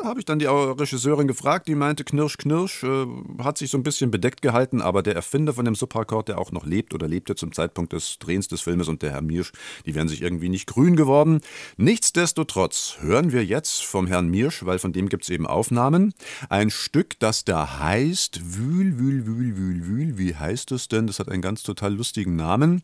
habe 0.03 0.19
ich 0.19 0.25
dann 0.25 0.39
die 0.39 0.45
Regisseurin 0.45 1.27
gefragt, 1.27 1.67
die 1.67 1.75
meinte, 1.75 2.03
Knirsch, 2.03 2.37
Knirsch, 2.37 2.83
äh, 2.83 3.05
hat 3.39 3.57
sich 3.57 3.69
so 3.69 3.77
ein 3.77 3.83
bisschen 3.83 4.11
bedeckt 4.11 4.41
gehalten, 4.41 4.81
aber 4.81 5.03
der 5.03 5.15
Erfinder 5.15 5.53
von 5.53 5.65
dem 5.65 5.75
Subharkord, 5.75 6.27
der 6.27 6.37
auch 6.37 6.51
noch 6.51 6.65
lebt 6.65 6.93
oder 6.93 7.07
lebte 7.07 7.35
zum 7.35 7.53
Zeitpunkt 7.53 7.93
des 7.93 8.19
Drehens 8.19 8.47
des 8.47 8.61
Filmes 8.61 8.87
und 8.87 9.01
der 9.01 9.11
Herr 9.11 9.21
Mirsch, 9.21 9.51
die 9.85 9.95
wären 9.95 10.07
sich 10.07 10.21
irgendwie 10.21 10.49
nicht 10.49 10.67
grün 10.67 10.95
geworden. 10.95 11.41
Nichtsdestotrotz 11.77 12.97
hören 12.99 13.31
wir 13.31 13.45
jetzt 13.45 13.83
vom 13.83 14.07
Herrn 14.07 14.29
Mirsch, 14.29 14.65
weil 14.65 14.79
von 14.79 14.93
dem 14.93 15.09
gibt 15.09 15.23
es 15.23 15.29
eben 15.29 15.47
Aufnahmen, 15.47 16.13
ein 16.49 16.69
Stück, 16.69 17.19
das 17.19 17.45
da 17.45 17.79
heißt 17.79 18.41
Wühl, 18.57 18.97
Wühl, 18.99 19.25
Wühl, 19.25 19.57
Wühl, 19.57 19.87
Wühl. 19.87 20.17
Wie 20.17 20.35
heißt 20.35 20.71
es 20.71 20.87
denn? 20.87 21.07
Das 21.07 21.19
hat 21.19 21.29
einen 21.29 21.41
ganz 21.41 21.63
total 21.63 21.93
lustigen 21.93 22.35
Namen. 22.35 22.83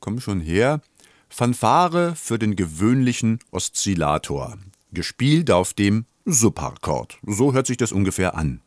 Komm 0.00 0.20
schon 0.20 0.40
her. 0.40 0.80
Fanfare 1.28 2.14
für 2.14 2.38
den 2.38 2.56
gewöhnlichen 2.56 3.40
Oszillator. 3.50 4.56
Gespielt 4.92 5.50
auf 5.50 5.74
dem 5.74 6.06
Subharchord. 6.26 7.18
So 7.26 7.52
hört 7.52 7.66
sich 7.66 7.76
das 7.76 7.92
ungefähr 7.92 8.34
an. 8.34 8.62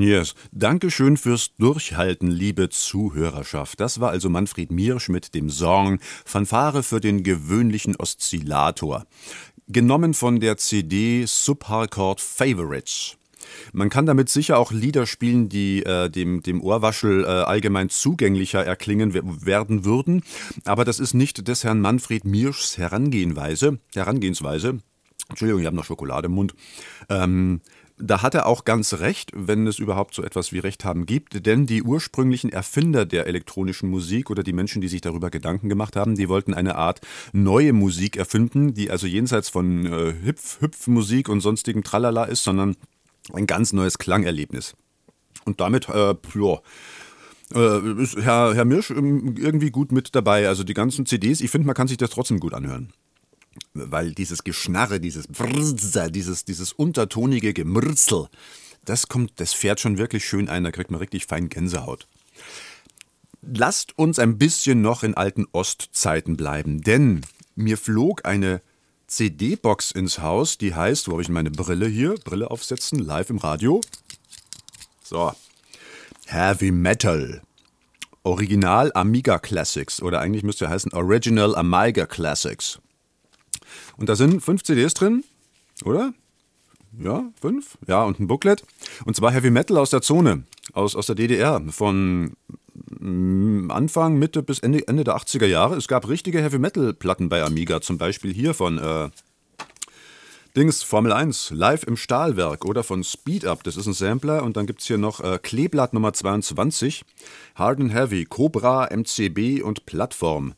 Yes. 0.00 0.34
Dankeschön 0.52 1.16
fürs 1.16 1.56
Durchhalten, 1.56 2.30
liebe 2.30 2.68
Zuhörerschaft. 2.68 3.80
Das 3.80 3.98
war 3.98 4.10
also 4.10 4.28
Manfred 4.30 4.70
Miersch 4.70 5.08
mit 5.08 5.34
dem 5.34 5.50
Song 5.50 5.98
Fanfare 6.24 6.84
für 6.84 7.00
den 7.00 7.24
gewöhnlichen 7.24 7.96
Oszillator. 7.96 9.06
Genommen 9.66 10.14
von 10.14 10.38
der 10.38 10.56
CD 10.56 11.24
Subharcourt 11.26 12.20
Favorites. 12.20 13.16
Man 13.72 13.88
kann 13.90 14.06
damit 14.06 14.28
sicher 14.28 14.58
auch 14.58 14.70
Lieder 14.70 15.04
spielen, 15.04 15.48
die 15.48 15.82
äh, 15.82 16.08
dem, 16.08 16.42
dem 16.42 16.62
Ohrwaschel 16.62 17.24
äh, 17.24 17.26
allgemein 17.26 17.88
zugänglicher 17.88 18.64
erklingen 18.64 19.14
werden 19.14 19.84
würden. 19.84 20.22
Aber 20.64 20.84
das 20.84 21.00
ist 21.00 21.14
nicht 21.14 21.48
des 21.48 21.64
Herrn 21.64 21.80
Manfred 21.80 22.24
Mierschs 22.24 22.78
Herangehensweise. 22.78 23.78
Herangehensweise. 23.94 24.78
Entschuldigung, 25.28 25.60
ich 25.60 25.66
habe 25.66 25.76
noch 25.76 25.84
Schokolade 25.84 26.26
im 26.26 26.32
Mund. 26.32 26.54
Ähm, 27.10 27.60
da 28.00 28.22
hat 28.22 28.34
er 28.34 28.46
auch 28.46 28.64
ganz 28.64 28.94
recht, 28.94 29.30
wenn 29.34 29.66
es 29.66 29.78
überhaupt 29.78 30.14
so 30.14 30.22
etwas 30.22 30.52
wie 30.52 30.58
Recht 30.58 30.84
haben 30.84 31.06
gibt, 31.06 31.46
denn 31.46 31.66
die 31.66 31.82
ursprünglichen 31.82 32.50
Erfinder 32.50 33.06
der 33.06 33.26
elektronischen 33.26 33.90
Musik 33.90 34.30
oder 34.30 34.42
die 34.42 34.52
Menschen, 34.52 34.80
die 34.80 34.88
sich 34.88 35.00
darüber 35.00 35.30
Gedanken 35.30 35.68
gemacht 35.68 35.96
haben, 35.96 36.14
die 36.14 36.28
wollten 36.28 36.54
eine 36.54 36.76
Art 36.76 37.00
neue 37.32 37.72
Musik 37.72 38.16
erfinden, 38.16 38.74
die 38.74 38.90
also 38.90 39.06
jenseits 39.06 39.48
von 39.48 39.86
äh, 39.86 40.14
Hüpf-Hüpf-Musik 40.22 41.28
und 41.28 41.40
sonstigem 41.40 41.82
Tralala 41.82 42.24
ist, 42.24 42.44
sondern 42.44 42.76
ein 43.32 43.46
ganz 43.46 43.72
neues 43.72 43.98
Klangerlebnis. 43.98 44.74
Und 45.44 45.60
damit, 45.60 45.88
äh, 45.88 46.14
ja, 46.34 46.60
äh, 47.54 48.02
ist 48.02 48.16
Herr, 48.16 48.54
Herr 48.54 48.64
Mirsch 48.64 48.90
ähm, 48.90 49.36
irgendwie 49.38 49.70
gut 49.70 49.92
mit 49.92 50.14
dabei. 50.14 50.48
Also 50.48 50.64
die 50.64 50.74
ganzen 50.74 51.06
CDs, 51.06 51.40
ich 51.40 51.50
finde, 51.50 51.66
man 51.66 51.74
kann 51.74 51.88
sich 51.88 51.96
das 51.96 52.10
trotzdem 52.10 52.40
gut 52.40 52.54
anhören. 52.54 52.92
Weil 53.74 54.12
dieses 54.12 54.44
Geschnarre, 54.44 55.00
dieses 55.00 55.26
Brrrr, 55.26 56.10
dieses, 56.10 56.44
dieses 56.44 56.72
untertonige 56.72 57.52
Gemürzel, 57.52 58.28
das 58.84 59.08
kommt, 59.08 59.32
das 59.36 59.52
fährt 59.52 59.80
schon 59.80 59.98
wirklich 59.98 60.24
schön 60.26 60.48
ein, 60.48 60.64
da 60.64 60.70
kriegt 60.70 60.90
man 60.90 61.00
richtig 61.00 61.26
fein 61.26 61.48
Gänsehaut. 61.48 62.06
Lasst 63.42 63.96
uns 63.98 64.18
ein 64.18 64.38
bisschen 64.38 64.80
noch 64.80 65.02
in 65.02 65.14
alten 65.14 65.46
Ostzeiten 65.52 66.36
bleiben, 66.36 66.82
denn 66.82 67.22
mir 67.54 67.78
flog 67.78 68.24
eine 68.24 68.62
CD-Box 69.06 69.90
ins 69.92 70.18
Haus, 70.20 70.58
die 70.58 70.74
heißt, 70.74 71.08
wo 71.08 71.12
habe 71.12 71.22
ich 71.22 71.28
meine 71.28 71.50
Brille 71.50 71.86
hier? 71.86 72.14
Brille 72.24 72.50
aufsetzen, 72.50 72.98
live 72.98 73.30
im 73.30 73.38
Radio. 73.38 73.80
So. 75.02 75.32
Heavy 76.26 76.70
Metal. 76.70 77.42
Original 78.22 78.92
Amiga 78.94 79.38
Classics 79.38 80.02
oder 80.02 80.20
eigentlich 80.20 80.42
müsste 80.42 80.68
heißen 80.68 80.92
Original 80.92 81.56
Amiga 81.56 82.04
Classics. 82.04 82.78
Und 83.96 84.08
da 84.08 84.16
sind 84.16 84.42
fünf 84.42 84.62
CDs 84.62 84.94
drin, 84.94 85.24
oder? 85.84 86.12
Ja, 86.98 87.24
fünf? 87.40 87.78
Ja, 87.86 88.04
und 88.04 88.18
ein 88.18 88.26
Booklet. 88.26 88.64
Und 89.04 89.14
zwar 89.14 89.32
Heavy 89.32 89.50
Metal 89.50 89.76
aus 89.76 89.90
der 89.90 90.02
Zone, 90.02 90.44
aus, 90.72 90.96
aus 90.96 91.06
der 91.06 91.14
DDR, 91.14 91.62
von 91.70 92.32
mm, 92.98 93.70
Anfang, 93.70 94.18
Mitte 94.18 94.42
bis 94.42 94.58
Ende, 94.60 94.86
Ende 94.88 95.04
der 95.04 95.16
80er 95.16 95.46
Jahre. 95.46 95.76
Es 95.76 95.88
gab 95.88 96.08
richtige 96.08 96.42
Heavy 96.42 96.58
Metal-Platten 96.58 97.28
bei 97.28 97.42
Amiga, 97.42 97.80
zum 97.80 97.98
Beispiel 97.98 98.32
hier 98.32 98.54
von 98.54 98.78
äh, 98.78 99.10
Dings, 100.56 100.82
Formel 100.82 101.12
1, 101.12 101.50
live 101.50 101.84
im 101.84 101.96
Stahlwerk 101.96 102.64
oder 102.64 102.82
von 102.82 103.04
Speed 103.04 103.44
Up, 103.44 103.62
das 103.62 103.76
ist 103.76 103.86
ein 103.86 103.92
Sampler. 103.92 104.42
Und 104.42 104.56
dann 104.56 104.66
gibt 104.66 104.80
es 104.80 104.86
hier 104.86 104.98
noch 104.98 105.20
äh, 105.20 105.38
Kleeblatt 105.40 105.92
Nummer 105.92 106.12
22, 106.12 107.04
Hard 107.54 107.78
and 107.78 107.94
Heavy, 107.94 108.24
Cobra, 108.24 108.88
MCB 108.90 109.62
und 109.62 109.86
Plattform. 109.86 110.54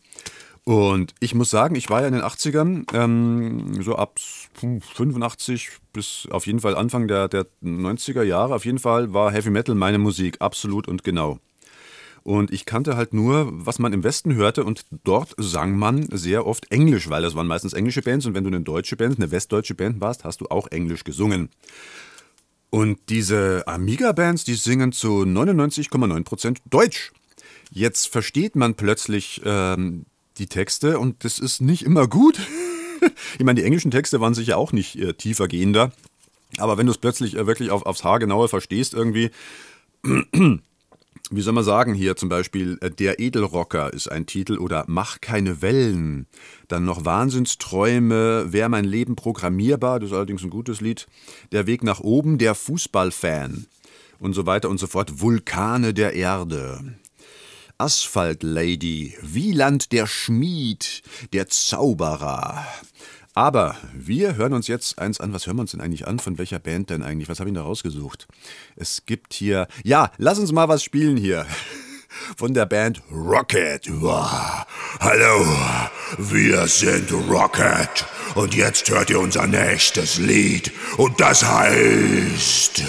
Und 0.64 1.14
ich 1.20 1.34
muss 1.34 1.50
sagen, 1.50 1.74
ich 1.74 1.88
war 1.88 2.02
ja 2.02 2.08
in 2.08 2.14
den 2.14 2.22
80ern, 2.22 2.84
ähm, 2.94 3.82
so 3.82 3.96
ab 3.96 4.18
85 4.54 5.70
bis 5.92 6.28
auf 6.30 6.46
jeden 6.46 6.60
Fall 6.60 6.76
Anfang 6.76 7.08
der, 7.08 7.28
der 7.28 7.46
90er 7.64 8.22
Jahre, 8.22 8.54
auf 8.54 8.64
jeden 8.64 8.78
Fall 8.78 9.12
war 9.12 9.32
Heavy 9.32 9.50
Metal 9.50 9.74
meine 9.74 9.98
Musik, 9.98 10.36
absolut 10.40 10.86
und 10.86 11.02
genau. 11.02 11.38
Und 12.22 12.52
ich 12.52 12.66
kannte 12.66 12.96
halt 12.96 13.14
nur, 13.14 13.48
was 13.50 13.78
man 13.78 13.94
im 13.94 14.04
Westen 14.04 14.34
hörte 14.34 14.64
und 14.64 14.84
dort 15.04 15.34
sang 15.38 15.78
man 15.78 16.06
sehr 16.10 16.46
oft 16.46 16.70
Englisch, 16.70 17.08
weil 17.08 17.22
das 17.22 17.34
waren 17.34 17.46
meistens 17.46 17.72
englische 17.72 18.02
Bands 18.02 18.26
und 18.26 18.34
wenn 18.34 18.44
du 18.44 18.50
eine 18.50 18.60
deutsche 18.60 18.96
Band, 18.96 19.18
eine 19.18 19.30
westdeutsche 19.30 19.74
Band 19.74 20.00
warst, 20.00 20.24
hast 20.24 20.42
du 20.42 20.46
auch 20.46 20.66
Englisch 20.68 21.04
gesungen. 21.04 21.48
Und 22.68 22.98
diese 23.08 23.66
Amiga-Bands, 23.66 24.44
die 24.44 24.54
singen 24.54 24.92
zu 24.92 25.22
99,9% 25.22 26.58
Deutsch. 26.68 27.12
Jetzt 27.72 28.08
versteht 28.08 28.54
man 28.54 28.74
plötzlich 28.74 29.40
ähm, 29.44 30.04
die 30.40 30.46
Texte 30.46 30.98
und 30.98 31.24
das 31.24 31.38
ist 31.38 31.60
nicht 31.60 31.84
immer 31.84 32.08
gut. 32.08 32.40
ich 33.38 33.44
meine, 33.44 33.60
die 33.60 33.66
englischen 33.66 33.90
Texte 33.90 34.20
waren 34.20 34.34
sicher 34.34 34.58
auch 34.58 34.72
nicht 34.72 34.96
äh, 34.96 35.12
tiefer 35.12 35.46
gehender. 35.46 35.92
Aber 36.58 36.78
wenn 36.78 36.86
du 36.86 36.92
es 36.92 36.98
plötzlich 36.98 37.36
äh, 37.36 37.46
wirklich 37.46 37.70
auf, 37.70 37.86
aufs 37.86 38.04
Haar 38.04 38.18
genauer 38.18 38.48
verstehst, 38.48 38.94
irgendwie, 38.94 39.30
wie 40.02 41.40
soll 41.40 41.52
man 41.52 41.64
sagen, 41.64 41.94
hier 41.94 42.16
zum 42.16 42.28
Beispiel 42.28 42.78
äh, 42.80 42.90
Der 42.90 43.20
Edelrocker 43.20 43.92
ist 43.92 44.10
ein 44.10 44.26
Titel 44.26 44.58
oder 44.58 44.84
Mach 44.88 45.20
keine 45.20 45.62
Wellen. 45.62 46.26
Dann 46.68 46.84
noch 46.84 47.04
Wahnsinnsträume, 47.04 48.52
Wär 48.52 48.68
mein 48.68 48.84
Leben 48.84 49.16
programmierbar, 49.16 50.00
das 50.00 50.10
ist 50.10 50.16
allerdings 50.16 50.42
ein 50.42 50.50
gutes 50.50 50.80
Lied. 50.80 51.06
Der 51.52 51.66
Weg 51.66 51.84
nach 51.84 52.00
oben, 52.00 52.38
der 52.38 52.54
Fußballfan 52.54 53.66
und 54.18 54.34
so 54.34 54.46
weiter 54.46 54.68
und 54.68 54.78
so 54.78 54.86
fort. 54.86 55.20
Vulkane 55.20 55.94
der 55.94 56.14
Erde. 56.14 56.98
Asphalt 57.80 58.42
Lady, 58.42 59.16
Wieland 59.22 59.90
der 59.92 60.06
Schmied, 60.06 61.00
der 61.32 61.48
Zauberer. 61.48 62.66
Aber 63.32 63.74
wir 63.94 64.36
hören 64.36 64.52
uns 64.52 64.66
jetzt 64.66 64.98
eins 64.98 65.18
an. 65.18 65.32
Was 65.32 65.46
hören 65.46 65.56
wir 65.56 65.62
uns 65.62 65.70
denn 65.70 65.80
eigentlich 65.80 66.06
an? 66.06 66.18
Von 66.18 66.36
welcher 66.36 66.58
Band 66.58 66.90
denn 66.90 67.02
eigentlich? 67.02 67.30
Was 67.30 67.40
habe 67.40 67.48
ich 67.48 67.54
da 67.54 67.62
rausgesucht? 67.62 68.28
Es 68.76 69.06
gibt 69.06 69.32
hier. 69.32 69.66
Ja, 69.82 70.12
lass 70.18 70.38
uns 70.38 70.52
mal 70.52 70.68
was 70.68 70.84
spielen 70.84 71.16
hier. 71.16 71.46
Von 72.36 72.52
der 72.52 72.66
Band 72.66 73.00
Rocket. 73.10 73.88
Wow. 74.02 74.66
Hallo, 75.00 75.46
wir 76.18 76.66
sind 76.66 77.10
Rocket. 77.30 78.04
Und 78.34 78.54
jetzt 78.54 78.90
hört 78.90 79.08
ihr 79.08 79.20
unser 79.20 79.46
nächstes 79.46 80.18
Lied. 80.18 80.70
Und 80.98 81.18
das 81.18 81.42
heißt. 81.42 82.82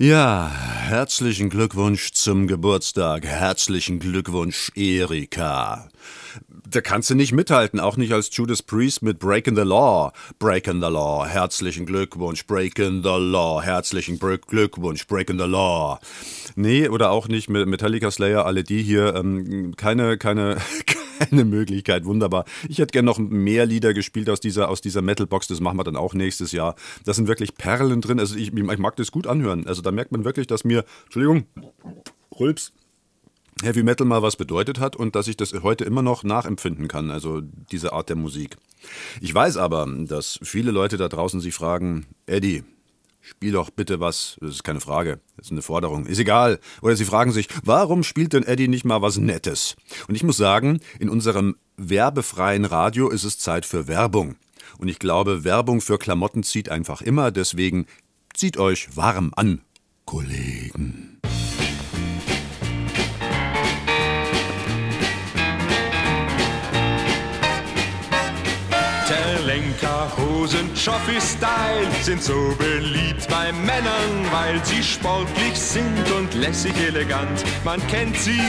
Ja, 0.00 0.48
herzlichen 0.48 1.50
Glückwunsch 1.50 2.12
zum 2.12 2.46
Geburtstag. 2.46 3.24
Herzlichen 3.24 3.98
Glückwunsch, 3.98 4.70
Erika. 4.76 5.88
Da 6.70 6.80
kannst 6.80 7.10
du 7.10 7.16
nicht 7.16 7.32
mithalten, 7.32 7.80
auch 7.80 7.96
nicht 7.96 8.12
als 8.12 8.28
Judas 8.30 8.62
Priest 8.62 9.02
mit 9.02 9.18
Breaking 9.18 9.56
the 9.56 9.62
Law. 9.62 10.12
Breaking 10.38 10.80
the 10.80 10.88
Law. 10.88 11.26
Herzlichen 11.26 11.84
Glückwunsch, 11.84 12.46
Breaking 12.46 13.02
the 13.02 13.16
Law. 13.18 13.60
Herzlichen 13.60 14.20
Glückwunsch, 14.20 15.04
Breaking 15.08 15.40
the 15.40 15.46
Law. 15.46 15.98
Nee, 16.54 16.88
oder 16.88 17.10
auch 17.10 17.26
nicht 17.26 17.50
mit 17.50 17.66
Metallica 17.66 18.12
Slayer, 18.12 18.46
alle 18.46 18.62
die 18.62 18.84
hier. 18.84 19.16
Ähm, 19.16 19.74
keine, 19.76 20.16
keine, 20.16 20.58
keine 21.18 21.44
Möglichkeit. 21.44 22.04
Wunderbar. 22.04 22.44
Ich 22.68 22.78
hätte 22.78 22.92
gerne 22.92 23.06
noch 23.06 23.18
mehr 23.18 23.66
Lieder 23.66 23.94
gespielt 23.94 24.30
aus 24.30 24.40
dieser, 24.40 24.68
aus 24.68 24.80
dieser 24.80 25.02
Metalbox. 25.02 25.48
Das 25.48 25.60
machen 25.60 25.78
wir 25.78 25.84
dann 25.84 25.96
auch 25.96 26.14
nächstes 26.14 26.52
Jahr. 26.52 26.74
Da 27.04 27.14
sind 27.14 27.28
wirklich 27.28 27.54
Perlen 27.54 28.00
drin. 28.00 28.18
Also 28.18 28.36
ich, 28.36 28.52
ich 28.52 28.78
mag 28.78 28.96
das 28.96 29.10
gut 29.10 29.26
anhören. 29.26 29.66
Also 29.66 29.82
da 29.82 29.90
merkt 29.90 30.12
man 30.12 30.24
wirklich, 30.24 30.46
dass 30.46 30.64
mir, 30.64 30.84
Entschuldigung, 31.04 31.46
Rülps, 32.38 32.72
Heavy 33.62 33.82
Metal 33.82 34.06
mal 34.06 34.22
was 34.22 34.36
bedeutet 34.36 34.78
hat 34.78 34.94
und 34.94 35.16
dass 35.16 35.26
ich 35.26 35.36
das 35.36 35.52
heute 35.62 35.84
immer 35.84 36.02
noch 36.02 36.22
nachempfinden 36.22 36.86
kann, 36.86 37.10
also 37.10 37.40
diese 37.40 37.92
Art 37.92 38.08
der 38.08 38.16
Musik. 38.16 38.56
Ich 39.20 39.34
weiß 39.34 39.56
aber, 39.56 39.86
dass 40.06 40.38
viele 40.42 40.70
Leute 40.70 40.96
da 40.96 41.08
draußen 41.08 41.40
sich 41.40 41.54
fragen, 41.54 42.06
Eddie, 42.26 42.62
spiel 43.20 43.52
doch 43.52 43.70
bitte 43.70 44.00
was, 44.00 44.36
das 44.40 44.50
ist 44.50 44.64
keine 44.64 44.80
Frage, 44.80 45.20
das 45.36 45.46
ist 45.46 45.52
eine 45.52 45.62
Forderung, 45.62 46.06
ist 46.06 46.18
egal. 46.18 46.58
Oder 46.82 46.96
sie 46.96 47.04
fragen 47.04 47.32
sich, 47.32 47.48
warum 47.62 48.02
spielt 48.02 48.32
denn 48.32 48.44
Eddie 48.44 48.68
nicht 48.68 48.84
mal 48.84 49.02
was 49.02 49.18
Nettes? 49.18 49.76
Und 50.08 50.14
ich 50.14 50.22
muss 50.22 50.36
sagen, 50.36 50.80
in 50.98 51.08
unserem 51.08 51.56
werbefreien 51.76 52.64
Radio 52.64 53.08
ist 53.08 53.24
es 53.24 53.38
Zeit 53.38 53.66
für 53.66 53.88
Werbung. 53.88 54.36
Und 54.78 54.88
ich 54.88 54.98
glaube, 54.98 55.44
Werbung 55.44 55.80
für 55.80 55.98
Klamotten 55.98 56.42
zieht 56.42 56.68
einfach 56.68 57.02
immer, 57.02 57.30
deswegen 57.30 57.86
zieht 58.34 58.56
euch 58.58 58.96
warm 58.96 59.32
an, 59.34 59.62
Kollegen. 60.04 61.20
Terlenka 69.58 70.08
Hosen 70.16 70.70
Choffy 70.74 71.20
Style 71.20 71.90
sind 72.02 72.22
so 72.22 72.54
beliebt 72.58 73.26
bei 73.28 73.52
Männern, 73.52 74.30
weil 74.30 74.64
sie 74.64 74.82
sportlich 74.82 75.54
sind 75.54 76.08
und 76.16 76.32
lässig 76.34 76.76
elegant. 76.76 77.42
Man 77.64 77.84
kennt 77.88 78.16
sie 78.16 78.40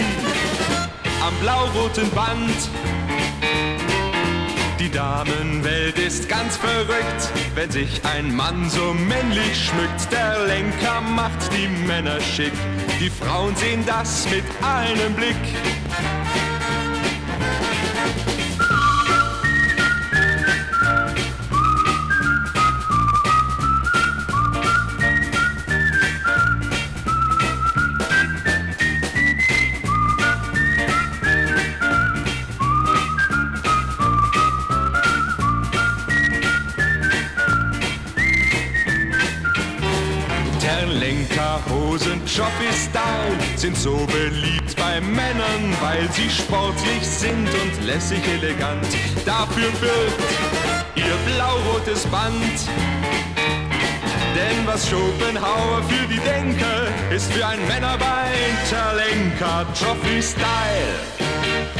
am 1.26 1.34
blau-roten 1.41 2.10
Band. 2.12 2.69
Die 4.80 4.89
Damenwelt 4.91 5.98
ist 5.98 6.30
ganz 6.30 6.58
verrückt, 6.58 7.32
wenn 7.56 7.72
sich 7.72 8.02
ein 8.06 8.36
Mann 8.36 8.69
so 8.69 8.93
männlich 8.93 9.65
schmückt. 9.65 10.12
Der 10.12 10.45
Lenker 10.45 11.02
macht 11.02 11.52
die 11.52 11.67
Männer 11.88 12.22
schick, 12.22 12.54
die 13.00 13.10
Frauen 13.10 13.56
sehen 13.56 13.84
das 13.88 14.28
mit 14.30 14.43
einem 14.62 15.15
Blick. 15.15 15.36
Terlenka 41.60 41.69
Hosen 41.69 42.22
Choppy 42.26 42.72
Style 42.74 43.38
sind 43.56 43.78
so 43.78 44.06
beliebt 44.08 44.76
bei 44.76 45.02
Männern, 45.02 45.76
weil 45.82 46.10
sie 46.12 46.30
sportlich 46.30 47.06
sind 47.06 47.48
und 47.48 47.86
lässig 47.86 48.22
elegant. 48.28 48.86
Dafür 49.26 49.69
birgt 49.80 50.22
ihr 50.95 51.34
blau-rotes 51.34 52.06
Band. 52.08 52.34
Denn 54.36 54.65
was 54.65 54.88
Schopenhauer 54.88 55.84
für 55.84 56.08
die 56.08 56.19
Denker 56.19 56.88
ist 57.13 57.32
für 57.32 57.45
ein 57.45 57.60
Männerbein 57.67 58.58
Terlenka 58.69 59.65
Trophy 59.74 60.22
Style. 60.22 61.79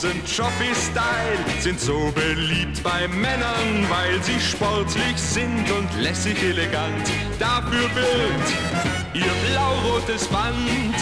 Hosen 0.00 0.22
Choppy 0.24 0.74
Style 0.74 1.60
sind 1.60 1.78
so 1.78 2.10
beliebt 2.14 2.82
bei 2.82 3.06
Männern, 3.06 3.86
weil 3.90 4.22
sie 4.22 4.40
sportlich 4.40 5.18
sind 5.18 5.70
und 5.70 5.94
lässig 6.00 6.42
elegant. 6.42 7.10
Dafür 7.38 7.86
birgt 7.88 8.50
ihr 9.12 9.30
blau-rotes 9.50 10.26
Band. 10.28 10.96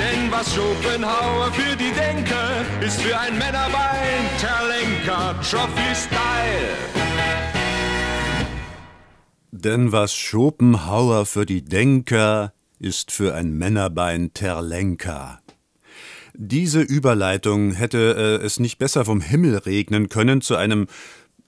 Denn 0.00 0.32
was 0.32 0.52
Schopenhauer 0.52 1.52
für 1.52 1.76
die 1.76 1.92
Denker 1.92 2.64
ist 2.84 3.00
für 3.00 3.16
ein 3.16 3.38
Männerbein 3.38 4.22
Terlenka 4.40 5.34
Trophy 5.34 5.94
Style. 5.94 6.74
Denn 9.52 9.92
was 9.92 10.12
Schopenhauer 10.12 11.26
für 11.26 11.46
die 11.46 11.62
Denker 11.62 12.52
ist 12.80 13.12
für 13.12 13.34
ein 13.36 13.52
Männerbein 13.52 14.34
Terlenka. 14.34 15.40
Diese 16.42 16.80
Überleitung 16.80 17.72
hätte 17.72 18.38
äh, 18.40 18.46
es 18.46 18.60
nicht 18.60 18.78
besser 18.78 19.04
vom 19.04 19.20
Himmel 19.20 19.58
regnen 19.58 20.08
können 20.08 20.40
zu 20.40 20.56
einem 20.56 20.86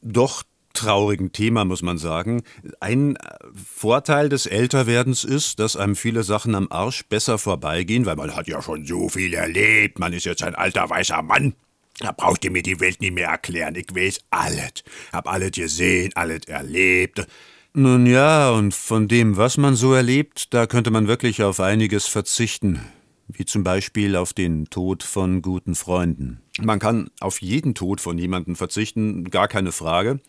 doch 0.02 0.42
traurigen 0.74 1.32
Thema, 1.32 1.64
muss 1.64 1.80
man 1.80 1.96
sagen. 1.96 2.42
Ein 2.78 3.16
äh, 3.16 3.20
Vorteil 3.54 4.28
des 4.28 4.44
Älterwerdens 4.44 5.24
ist, 5.24 5.60
dass 5.60 5.76
einem 5.76 5.96
viele 5.96 6.24
Sachen 6.24 6.54
am 6.54 6.70
Arsch 6.70 7.06
besser 7.06 7.38
vorbeigehen, 7.38 8.04
weil 8.04 8.16
man 8.16 8.36
hat 8.36 8.48
ja 8.48 8.60
schon 8.60 8.84
so 8.84 9.08
viel 9.08 9.32
erlebt. 9.32 9.98
Man 9.98 10.12
ist 10.12 10.26
jetzt 10.26 10.42
ein 10.42 10.54
alter 10.54 10.90
weißer 10.90 11.22
Mann. 11.22 11.54
Da 11.98 12.12
braucht 12.12 12.44
ihr 12.44 12.50
mir 12.50 12.62
die 12.62 12.78
Welt 12.78 13.00
nicht 13.00 13.14
mehr 13.14 13.28
erklären. 13.28 13.74
Ich 13.76 13.94
weiß 13.94 14.20
alles. 14.28 14.84
Hab 15.10 15.26
alles 15.26 15.52
gesehen, 15.52 16.12
alles 16.16 16.44
erlebt. 16.48 17.26
Nun 17.72 18.04
ja, 18.04 18.50
und 18.50 18.74
von 18.74 19.08
dem, 19.08 19.38
was 19.38 19.56
man 19.56 19.74
so 19.74 19.94
erlebt, 19.94 20.52
da 20.52 20.66
könnte 20.66 20.90
man 20.90 21.08
wirklich 21.08 21.42
auf 21.42 21.60
einiges 21.60 22.06
verzichten 22.08 22.82
wie 23.32 23.44
zum 23.44 23.64
Beispiel 23.64 24.16
auf 24.16 24.32
den 24.32 24.66
Tod 24.70 25.02
von 25.02 25.42
guten 25.42 25.74
Freunden. 25.74 26.40
Man 26.60 26.78
kann 26.78 27.10
auf 27.20 27.40
jeden 27.40 27.74
Tod 27.74 28.00
von 28.00 28.18
jemandem 28.18 28.56
verzichten, 28.56 29.30
gar 29.30 29.48
keine 29.48 29.72
Frage. 29.72 30.20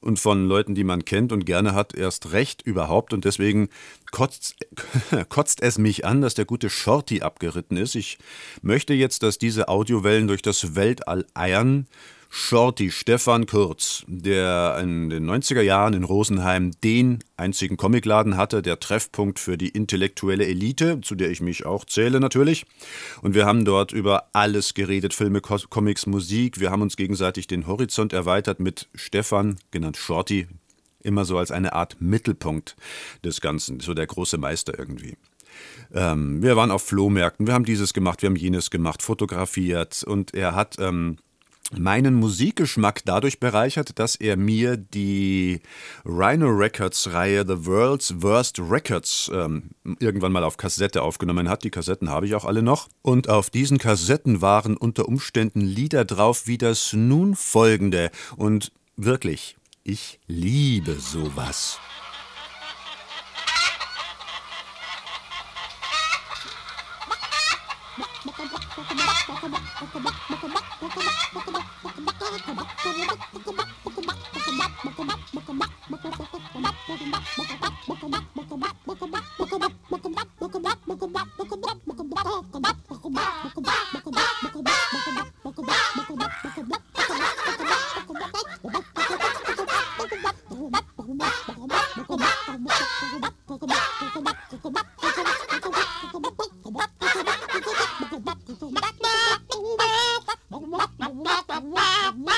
Und 0.00 0.20
von 0.20 0.46
Leuten, 0.46 0.74
die 0.74 0.84
man 0.84 1.06
kennt 1.06 1.32
und 1.32 1.46
gerne 1.46 1.74
hat, 1.74 1.94
erst 1.94 2.32
recht 2.32 2.60
überhaupt. 2.60 3.14
Und 3.14 3.24
deswegen 3.24 3.70
kotzt, 4.10 4.54
kotzt 5.30 5.62
es 5.62 5.78
mich 5.78 6.04
an, 6.04 6.20
dass 6.20 6.34
der 6.34 6.44
gute 6.44 6.68
Shorty 6.68 7.22
abgeritten 7.22 7.78
ist. 7.78 7.94
Ich 7.94 8.18
möchte 8.60 8.92
jetzt, 8.92 9.22
dass 9.22 9.38
diese 9.38 9.68
Audiowellen 9.68 10.28
durch 10.28 10.42
das 10.42 10.74
Weltall 10.74 11.24
eiern. 11.32 11.86
Shorty 12.36 12.90
Stefan 12.90 13.46
Kurz, 13.46 14.02
der 14.08 14.80
in 14.82 15.08
den 15.08 15.24
90er 15.30 15.60
Jahren 15.60 15.94
in 15.94 16.02
Rosenheim 16.02 16.72
den 16.82 17.22
einzigen 17.36 17.76
Comicladen 17.76 18.36
hatte, 18.36 18.60
der 18.60 18.80
Treffpunkt 18.80 19.38
für 19.38 19.56
die 19.56 19.68
intellektuelle 19.68 20.44
Elite, 20.44 21.00
zu 21.00 21.14
der 21.14 21.30
ich 21.30 21.40
mich 21.40 21.64
auch 21.64 21.84
zähle 21.84 22.18
natürlich. 22.18 22.66
Und 23.22 23.36
wir 23.36 23.46
haben 23.46 23.64
dort 23.64 23.92
über 23.92 24.30
alles 24.32 24.74
geredet, 24.74 25.14
Filme, 25.14 25.40
Comics, 25.42 26.06
Musik. 26.06 26.58
Wir 26.58 26.72
haben 26.72 26.82
uns 26.82 26.96
gegenseitig 26.96 27.46
den 27.46 27.68
Horizont 27.68 28.12
erweitert 28.12 28.58
mit 28.58 28.88
Stefan, 28.96 29.56
genannt 29.70 29.96
Shorty, 29.96 30.48
immer 31.04 31.24
so 31.24 31.38
als 31.38 31.52
eine 31.52 31.72
Art 31.72 32.00
Mittelpunkt 32.00 32.74
des 33.24 33.40
Ganzen, 33.40 33.78
so 33.78 33.94
der 33.94 34.08
große 34.08 34.38
Meister 34.38 34.76
irgendwie. 34.76 35.16
Ähm, 35.94 36.42
wir 36.42 36.56
waren 36.56 36.72
auf 36.72 36.82
Flohmärkten, 36.82 37.46
wir 37.46 37.54
haben 37.54 37.64
dieses 37.64 37.94
gemacht, 37.94 38.22
wir 38.22 38.28
haben 38.28 38.36
jenes 38.36 38.70
gemacht, 38.70 39.02
fotografiert 39.02 40.02
und 40.02 40.34
er 40.34 40.56
hat... 40.56 40.80
Ähm, 40.80 41.18
meinen 41.78 42.14
Musikgeschmack 42.14 43.02
dadurch 43.04 43.40
bereichert, 43.40 43.98
dass 43.98 44.16
er 44.16 44.36
mir 44.36 44.76
die 44.76 45.60
Rhino 46.04 46.48
Records 46.48 47.12
Reihe 47.12 47.44
The 47.46 47.66
World's 47.66 48.22
Worst 48.22 48.58
Records 48.58 49.30
ähm, 49.32 49.70
irgendwann 49.98 50.32
mal 50.32 50.44
auf 50.44 50.56
Kassette 50.56 51.02
aufgenommen 51.02 51.48
hat. 51.48 51.64
Die 51.64 51.70
Kassetten 51.70 52.10
habe 52.10 52.26
ich 52.26 52.34
auch 52.34 52.44
alle 52.44 52.62
noch. 52.62 52.88
Und 53.02 53.28
auf 53.28 53.50
diesen 53.50 53.78
Kassetten 53.78 54.40
waren 54.40 54.76
unter 54.76 55.08
Umständen 55.08 55.60
Lieder 55.60 56.04
drauf 56.04 56.46
wie 56.46 56.58
das 56.58 56.92
nun 56.92 57.36
folgende. 57.36 58.10
Und 58.36 58.72
wirklich, 58.96 59.56
ich 59.82 60.18
liebe 60.26 60.94
sowas. 60.94 61.78
Go 94.64 94.70
back. 94.70 94.83
ba 101.24 101.40
ba 101.48 101.56
ba 101.72 102.12
ba. 102.26 102.33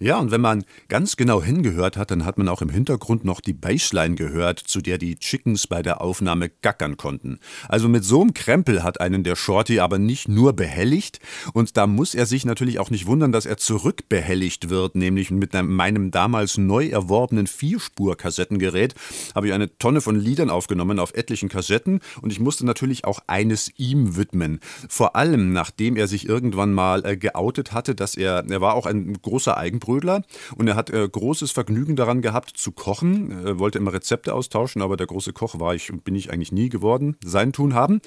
Ja, 0.00 0.18
und 0.18 0.30
wenn 0.30 0.40
man 0.40 0.64
ganz 0.88 1.16
genau 1.16 1.42
hingehört 1.42 1.96
hat, 1.96 2.12
dann 2.12 2.24
hat 2.24 2.38
man 2.38 2.48
auch 2.48 2.62
im 2.62 2.68
Hintergrund 2.68 3.24
noch 3.24 3.40
die 3.40 3.52
Bassline 3.52 4.14
gehört, 4.14 4.60
zu 4.60 4.80
der 4.80 4.96
die 4.96 5.18
Chickens 5.18 5.66
bei 5.66 5.82
der 5.82 6.00
Aufnahme 6.00 6.50
gackern 6.50 6.96
konnten. 6.96 7.40
Also 7.68 7.88
mit 7.88 8.04
so 8.04 8.20
einem 8.20 8.32
Krempel 8.32 8.84
hat 8.84 9.00
einen 9.00 9.24
der 9.24 9.34
Shorty 9.34 9.80
aber 9.80 9.98
nicht 9.98 10.28
nur 10.28 10.52
behelligt, 10.52 11.18
und 11.52 11.76
da 11.76 11.88
muss 11.88 12.14
er 12.14 12.26
sich 12.26 12.44
natürlich 12.44 12.78
auch 12.78 12.90
nicht 12.90 13.06
wundern, 13.06 13.32
dass 13.32 13.44
er 13.44 13.56
zurückbehelligt 13.56 14.70
wird, 14.70 14.94
nämlich 14.94 15.32
mit 15.32 15.54
einem, 15.54 15.74
meinem 15.74 16.10
damals 16.12 16.58
neu 16.58 16.86
erworbenen 16.86 17.48
Vierspur-Kassettengerät 17.48 18.94
habe 19.34 19.48
ich 19.48 19.52
eine 19.52 19.76
Tonne 19.78 20.00
von 20.00 20.14
Liedern 20.14 20.50
aufgenommen 20.50 21.00
auf 21.00 21.14
etlichen 21.14 21.48
Kassetten 21.48 22.00
und 22.22 22.30
ich 22.30 22.38
musste 22.38 22.64
natürlich 22.64 23.04
auch 23.04 23.20
eines 23.26 23.72
ihm 23.76 24.16
widmen. 24.16 24.60
Vor 24.88 25.16
allem, 25.16 25.52
nachdem 25.52 25.96
er 25.96 26.06
sich 26.06 26.28
irgendwann 26.28 26.72
mal 26.72 27.04
äh, 27.04 27.16
geoutet 27.16 27.72
hatte, 27.72 27.96
dass 27.96 28.14
er, 28.14 28.44
er 28.48 28.60
war 28.60 28.74
auch 28.74 28.86
ein 28.86 29.12
großer 29.20 29.56
Eigenbrötler 29.88 30.22
und 30.56 30.68
er 30.68 30.76
hat 30.76 30.90
äh, 30.90 31.08
großes 31.08 31.50
Vergnügen 31.50 31.96
daran 31.96 32.22
gehabt 32.22 32.56
zu 32.56 32.72
kochen, 32.72 33.44
er 33.44 33.58
wollte 33.58 33.78
immer 33.78 33.92
Rezepte 33.92 34.34
austauschen, 34.34 34.82
aber 34.82 34.96
der 34.96 35.06
große 35.06 35.32
Koch 35.32 35.58
war 35.58 35.74
ich 35.74 35.90
und 35.90 36.04
bin 36.04 36.14
ich 36.14 36.32
eigentlich 36.32 36.52
nie 36.52 36.68
geworden, 36.68 37.16
sein 37.24 37.52
Tun 37.52 37.74
haben. 37.74 38.00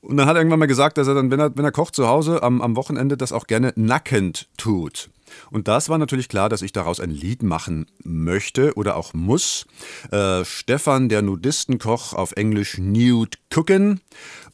Und 0.00 0.16
dann 0.16 0.26
hat 0.26 0.36
er 0.36 0.40
irgendwann 0.40 0.60
mal 0.60 0.66
gesagt, 0.66 0.96
dass 0.96 1.08
er 1.08 1.14
dann, 1.14 1.30
wenn 1.30 1.40
er, 1.40 1.56
wenn 1.56 1.64
er 1.64 1.72
kocht 1.72 1.94
zu 1.94 2.08
Hause 2.08 2.42
am, 2.42 2.62
am 2.62 2.76
Wochenende, 2.76 3.16
das 3.16 3.32
auch 3.32 3.46
gerne 3.46 3.72
nackend 3.76 4.48
tut. 4.56 5.10
Und 5.50 5.68
das 5.68 5.88
war 5.88 5.98
natürlich 5.98 6.28
klar, 6.28 6.48
dass 6.48 6.62
ich 6.62 6.72
daraus 6.72 7.00
ein 7.00 7.10
Lied 7.10 7.42
machen 7.42 7.86
möchte 8.02 8.74
oder 8.74 8.96
auch 8.96 9.14
muss. 9.14 9.66
Äh, 10.10 10.44
Stefan, 10.44 11.08
der 11.08 11.22
Nudistenkoch, 11.22 12.14
auf 12.14 12.32
Englisch 12.32 12.78
Nude 12.78 13.38
Cookin. 13.54 14.00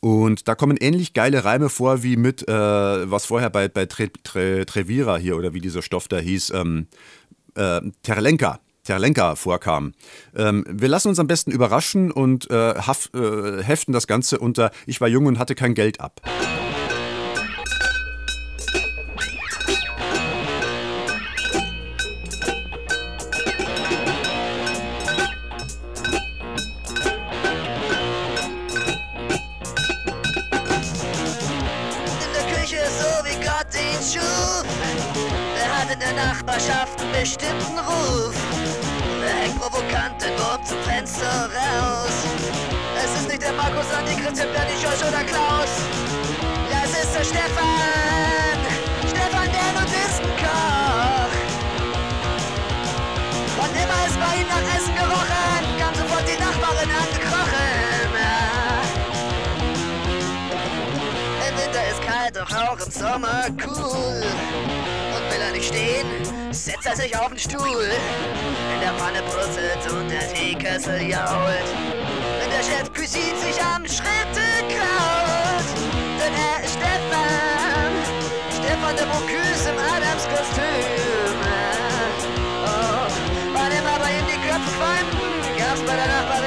Und 0.01 0.49
da 0.49 0.55
kommen 0.55 0.77
ähnlich 0.77 1.13
geile 1.15 1.45
Reime 1.45 1.69
vor 1.69 2.03
wie 2.03 2.17
mit, 2.17 2.49
äh, 2.49 2.53
was 2.53 3.27
vorher 3.27 3.51
bei, 3.51 3.69
bei 3.69 3.87
Tre, 3.87 4.11
Tre, 4.23 4.65
Trevira 4.67 5.17
hier 5.17 5.37
oder 5.37 5.55
wie 5.55 5.61
dieser 5.61 5.83
Stoff 5.83 6.09
da 6.09 6.19
hieß, 6.19 6.51
ähm, 6.51 6.87
äh, 7.55 7.81
Terlenka. 8.03 8.61
Terlenka 8.85 9.35
vorkam. 9.35 9.95
Ähm, 10.35 10.65
wir 10.69 10.89
lassen 10.89 11.09
uns 11.09 11.19
am 11.19 11.27
besten 11.27 11.51
überraschen 11.51 12.13
und 12.13 12.49
äh, 12.51 12.75
haf, 12.77 13.11
äh, 13.15 13.63
heften 13.63 13.93
das 13.93 14.07
Ganze 14.07 14.39
unter 14.39 14.71
Ich 14.87 15.01
war 15.01 15.09
jung 15.09 15.27
und 15.27 15.39
hatte 15.39 15.57
kein 15.57 15.75
Geld 15.75 16.01
ab. 16.01 16.21
Wurm 40.57 40.65
zum 40.65 40.79
Fenster 40.83 41.27
raus. 41.27 42.25
Es 43.05 43.21
ist 43.21 43.29
nicht 43.29 43.43
der 43.43 43.53
Markus 43.53 43.93
an 43.93 44.05
die 44.07 44.23
Rezept, 44.23 44.55
der 44.55 44.65
nicht 44.65 44.83
Josh 44.83 45.03
oder 45.07 45.23
Klaus. 45.25 45.71
Ja, 46.71 46.83
es 46.85 47.05
ist 47.05 47.15
der. 47.15 47.25
Stefan, 47.25 48.36
auch 62.57 62.79
im 62.79 62.91
Sommer 62.91 63.45
cool. 63.65 64.23
Und 65.15 65.33
will 65.33 65.41
er 65.41 65.53
nicht 65.53 65.67
stehen, 65.67 66.07
setzt 66.51 66.87
er 66.87 66.97
sich 66.97 67.17
auf 67.17 67.29
den 67.29 67.39
Stuhl. 67.39 67.91
In 68.75 68.81
der 68.81 68.93
Pfanne 68.95 69.23
brutzelt 69.23 69.93
und 69.93 70.09
der 70.11 70.33
Teekessel 70.33 71.03
jault. 71.03 71.69
Wenn 72.41 72.51
der 72.51 72.63
Chef 72.63 72.93
Cuisine 72.93 73.39
sich 73.39 73.63
am 73.63 73.85
Schritte 73.87 74.47
kraut. 74.73 75.67
Denn 76.19 76.33
er 76.33 76.65
ist 76.65 76.75
Stefan, 76.75 77.93
Stefan 78.51 78.97
der 78.97 79.07
Bocuse 79.07 79.71
im 79.71 79.79
Adams-Kostüm. 79.79 81.37
Oh, 82.65 83.07
wann 83.55 83.73
immer 83.73 83.99
bei 83.99 84.11
ihm 84.19 84.27
die 84.27 84.41
Köpfe 84.49 84.71
qualmten, 84.77 85.59
gab's 85.59 85.83
bei 85.83 85.95
der 85.95 86.07
Nachbarin 86.07 86.46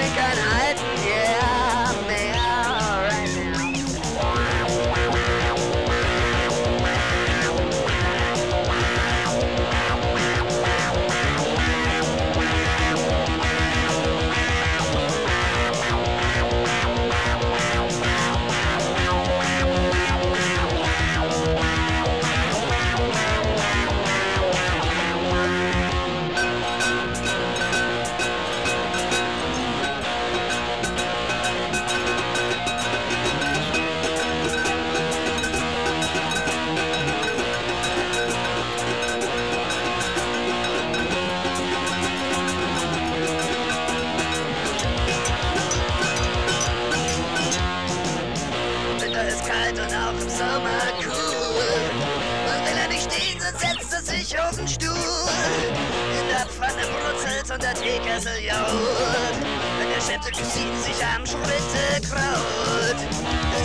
jault. 58.26 59.36
Wenn 59.80 59.90
der 59.90 60.20
der 60.20 60.32
Cuisine 60.32 60.78
sich 60.80 61.00
am 61.06 61.26
Schritte 61.26 62.02
kraut. 62.08 63.00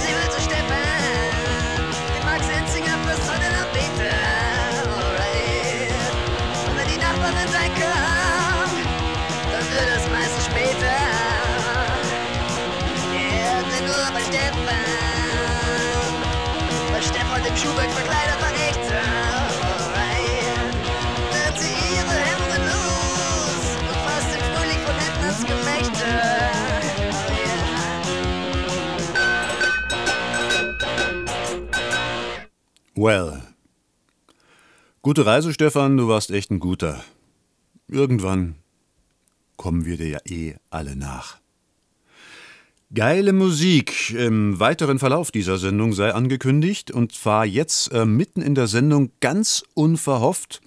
Sie 0.00 0.12
will 0.14 0.30
zu 0.30 0.40
Stefan, 0.40 1.34
den 2.14 2.24
Max 2.24 2.46
Enzinger 2.46 2.96
fürs 3.04 3.22
Sonnenanbeter. 3.26 4.14
Alright. 4.94 5.90
Und 6.68 6.74
wenn 6.78 6.88
die 6.88 6.98
Nachbarin 6.98 7.48
sein 7.50 7.72
kann, 7.74 8.70
dann 9.50 9.66
wird 9.74 9.90
es 9.96 10.06
meistens 10.10 10.44
später. 10.44 10.98
Ja, 13.14 13.54
denn 13.70 13.84
nur 13.86 14.06
bei 14.12 14.22
Stefan. 14.22 14.84
Bei 16.92 17.00
Stefan 17.02 17.42
dem 17.42 17.56
Schuhwerk 17.56 17.90
Verkleider 17.90 18.43
Well. 32.96 33.42
Gute 35.02 35.26
Reise, 35.26 35.52
Stefan, 35.52 35.96
du 35.96 36.06
warst 36.06 36.30
echt 36.30 36.52
ein 36.52 36.60
guter. 36.60 37.02
Irgendwann 37.88 38.54
kommen 39.56 39.84
wir 39.84 39.96
dir 39.96 40.08
ja 40.08 40.18
eh 40.26 40.54
alle 40.70 40.94
nach. 40.94 41.38
Geile 42.94 43.32
Musik 43.32 44.12
im 44.12 44.60
weiteren 44.60 45.00
Verlauf 45.00 45.32
dieser 45.32 45.58
Sendung 45.58 45.92
sei 45.92 46.14
angekündigt 46.14 46.92
und 46.92 47.10
zwar 47.10 47.44
jetzt 47.44 47.90
äh, 47.92 48.06
mitten 48.06 48.40
in 48.40 48.54
der 48.54 48.68
Sendung 48.68 49.10
ganz 49.20 49.64
unverhofft 49.74 50.60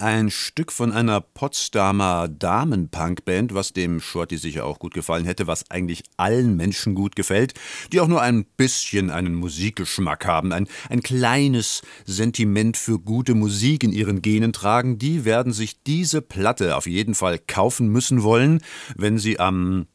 ein 0.00 0.30
Stück 0.30 0.72
von 0.72 0.92
einer 0.92 1.20
Potsdamer 1.20 2.28
Damenpunkband, 2.28 3.54
was 3.54 3.72
dem 3.72 4.00
Shorty 4.00 4.36
sicher 4.36 4.64
auch 4.64 4.78
gut 4.78 4.94
gefallen 4.94 5.24
hätte, 5.24 5.46
was 5.46 5.70
eigentlich 5.70 6.02
allen 6.16 6.56
Menschen 6.56 6.94
gut 6.94 7.16
gefällt, 7.16 7.54
die 7.92 8.00
auch 8.00 8.08
nur 8.08 8.22
ein 8.22 8.44
bisschen 8.56 9.10
einen 9.10 9.34
Musikgeschmack 9.34 10.26
haben, 10.26 10.52
ein, 10.52 10.68
ein 10.88 11.02
kleines 11.02 11.82
Sentiment 12.04 12.76
für 12.76 12.98
gute 12.98 13.34
Musik 13.34 13.84
in 13.84 13.92
ihren 13.92 14.22
Genen 14.22 14.52
tragen, 14.52 14.98
die 14.98 15.24
werden 15.24 15.52
sich 15.52 15.82
diese 15.82 16.22
Platte 16.22 16.76
auf 16.76 16.86
jeden 16.86 17.14
Fall 17.14 17.38
kaufen 17.38 17.88
müssen 17.88 18.22
wollen, 18.22 18.60
wenn 18.96 19.18
sie 19.18 19.38
am 19.38 19.86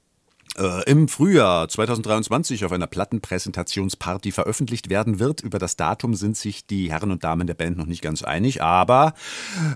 äh, 0.60 0.84
im 0.90 1.08
Frühjahr 1.08 1.68
2023 1.68 2.66
auf 2.66 2.72
einer 2.72 2.88
Plattenpräsentationsparty 2.88 4.32
veröffentlicht 4.32 4.90
werden 4.90 5.20
wird. 5.20 5.42
Über 5.42 5.58
das 5.58 5.78
Datum 5.78 6.14
sind 6.16 6.38
sich 6.38 6.68
die 6.68 6.92
Herren 6.92 7.12
und 7.12 7.24
Damen 7.24 7.48
der 7.48 7.54
Band 7.54 7.78
noch 7.78 7.86
nicht 7.86 8.02
ganz 8.02 8.24
einig, 8.24 8.62
aber 8.62 9.14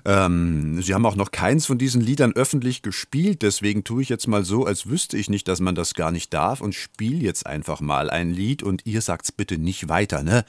ähm, 0.04 0.80
sie 0.82 0.94
haben 0.94 1.06
auch 1.06 1.16
noch 1.16 1.30
keins 1.30 1.66
von 1.66 1.78
diesen 1.78 2.00
Liedern 2.00 2.32
öffentlich 2.34 2.82
gespielt. 2.82 3.42
Deswegen 3.42 3.84
tue 3.84 4.02
ich 4.02 4.08
jetzt 4.08 4.28
mal 4.28 4.44
so, 4.44 4.66
als 4.66 4.88
wüsste 4.88 5.16
ich 5.16 5.30
nicht, 5.30 5.48
dass 5.48 5.60
man 5.60 5.74
das 5.74 5.94
gar 5.94 6.10
nicht 6.10 6.32
darf 6.32 6.60
und 6.60 6.74
spiele 6.74 7.18
jetzt 7.18 7.46
einfach 7.46 7.80
mal 7.80 8.10
ein 8.10 8.30
Lied 8.30 8.62
und 8.62 8.86
ihr 8.86 9.00
sagt's 9.00 9.32
bitte 9.32 9.58
nicht 9.58 9.88
weiter, 9.88 10.22
ne? 10.22 10.44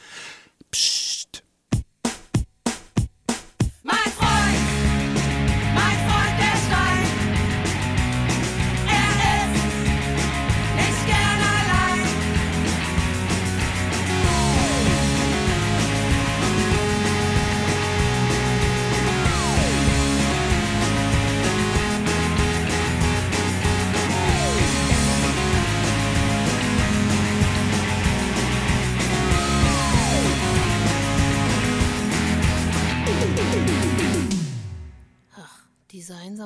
Psst. 0.71 1.24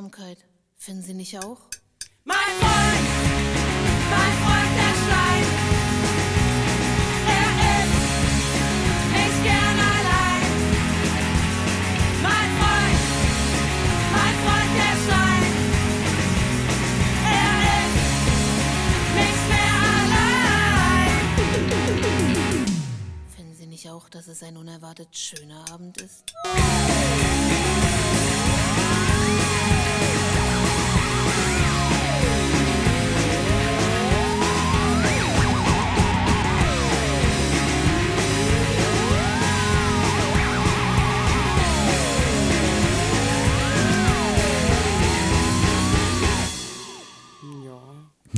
Einsamkeit, 0.09 0.39
finden 0.75 1.03
Sie 1.03 1.13
nicht 1.13 1.37
auch? 1.37 1.59
Mein 2.23 2.37
Freund, 2.37 3.07
mein 4.09 4.33
Freund, 4.41 4.75
der 4.75 4.93
Stein. 5.03 5.45
Er 7.27 7.51
ist 7.77 7.95
nicht 9.13 9.43
gern 9.43 9.79
allein. 9.79 10.43
Mein 12.23 12.49
Freund, 12.57 13.01
mein 14.15 14.35
Freund, 14.43 14.71
der 14.79 14.95
Stein. 15.05 15.51
Er 17.25 17.57
ist 17.77 17.97
nicht 19.15 19.43
mehr 19.49 19.77
allein. 19.99 21.19
Finden 23.35 23.55
Sie 23.55 23.67
nicht 23.67 23.87
auch, 23.89 24.09
dass 24.09 24.27
es 24.27 24.41
ein 24.43 24.57
unerwartet 24.57 25.15
schöner 25.15 25.65
Abend 25.71 26.01
ist? 26.01 26.33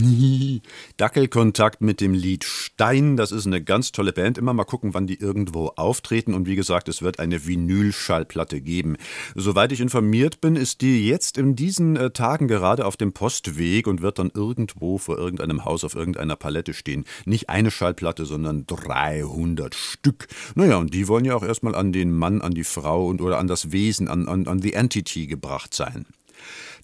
Dackelkontakt 0.97 1.81
mit 1.81 2.01
dem 2.01 2.13
Lied 2.13 2.43
Stein, 2.43 3.17
das 3.17 3.31
ist 3.31 3.45
eine 3.45 3.63
ganz 3.63 3.91
tolle 3.91 4.13
Band. 4.13 4.37
Immer 4.37 4.53
mal 4.53 4.63
gucken, 4.63 4.93
wann 4.93 5.07
die 5.07 5.19
irgendwo 5.19 5.67
auftreten. 5.75 6.33
Und 6.33 6.47
wie 6.47 6.55
gesagt, 6.55 6.89
es 6.89 7.01
wird 7.01 7.19
eine 7.19 7.45
Vinylschallplatte 7.45 8.61
geben. 8.61 8.97
Soweit 9.35 9.71
ich 9.71 9.81
informiert 9.81 10.41
bin, 10.41 10.55
ist 10.55 10.81
die 10.81 11.07
jetzt 11.07 11.37
in 11.37 11.55
diesen 11.55 11.95
äh, 11.95 12.11
Tagen 12.11 12.47
gerade 12.47 12.85
auf 12.85 12.97
dem 12.97 13.13
Postweg 13.13 13.87
und 13.87 14.01
wird 14.01 14.19
dann 14.19 14.31
irgendwo 14.33 14.97
vor 14.97 15.17
irgendeinem 15.17 15.65
Haus 15.65 15.83
auf 15.83 15.95
irgendeiner 15.95 16.35
Palette 16.35 16.73
stehen. 16.73 17.05
Nicht 17.25 17.49
eine 17.49 17.71
Schallplatte, 17.71 18.25
sondern 18.25 18.65
300 18.67 19.75
Stück. 19.75 20.27
Naja, 20.55 20.77
und 20.77 20.93
die 20.93 21.07
wollen 21.07 21.25
ja 21.25 21.35
auch 21.35 21.43
erstmal 21.43 21.75
an 21.75 21.91
den 21.91 22.11
Mann, 22.11 22.41
an 22.41 22.53
die 22.53 22.63
Frau 22.63 23.07
und 23.07 23.21
oder 23.21 23.37
an 23.37 23.47
das 23.47 23.71
Wesen, 23.71 24.07
an, 24.07 24.27
an, 24.27 24.47
an 24.47 24.61
the 24.61 24.73
Entity 24.73 25.27
gebracht 25.27 25.73
sein. 25.73 26.05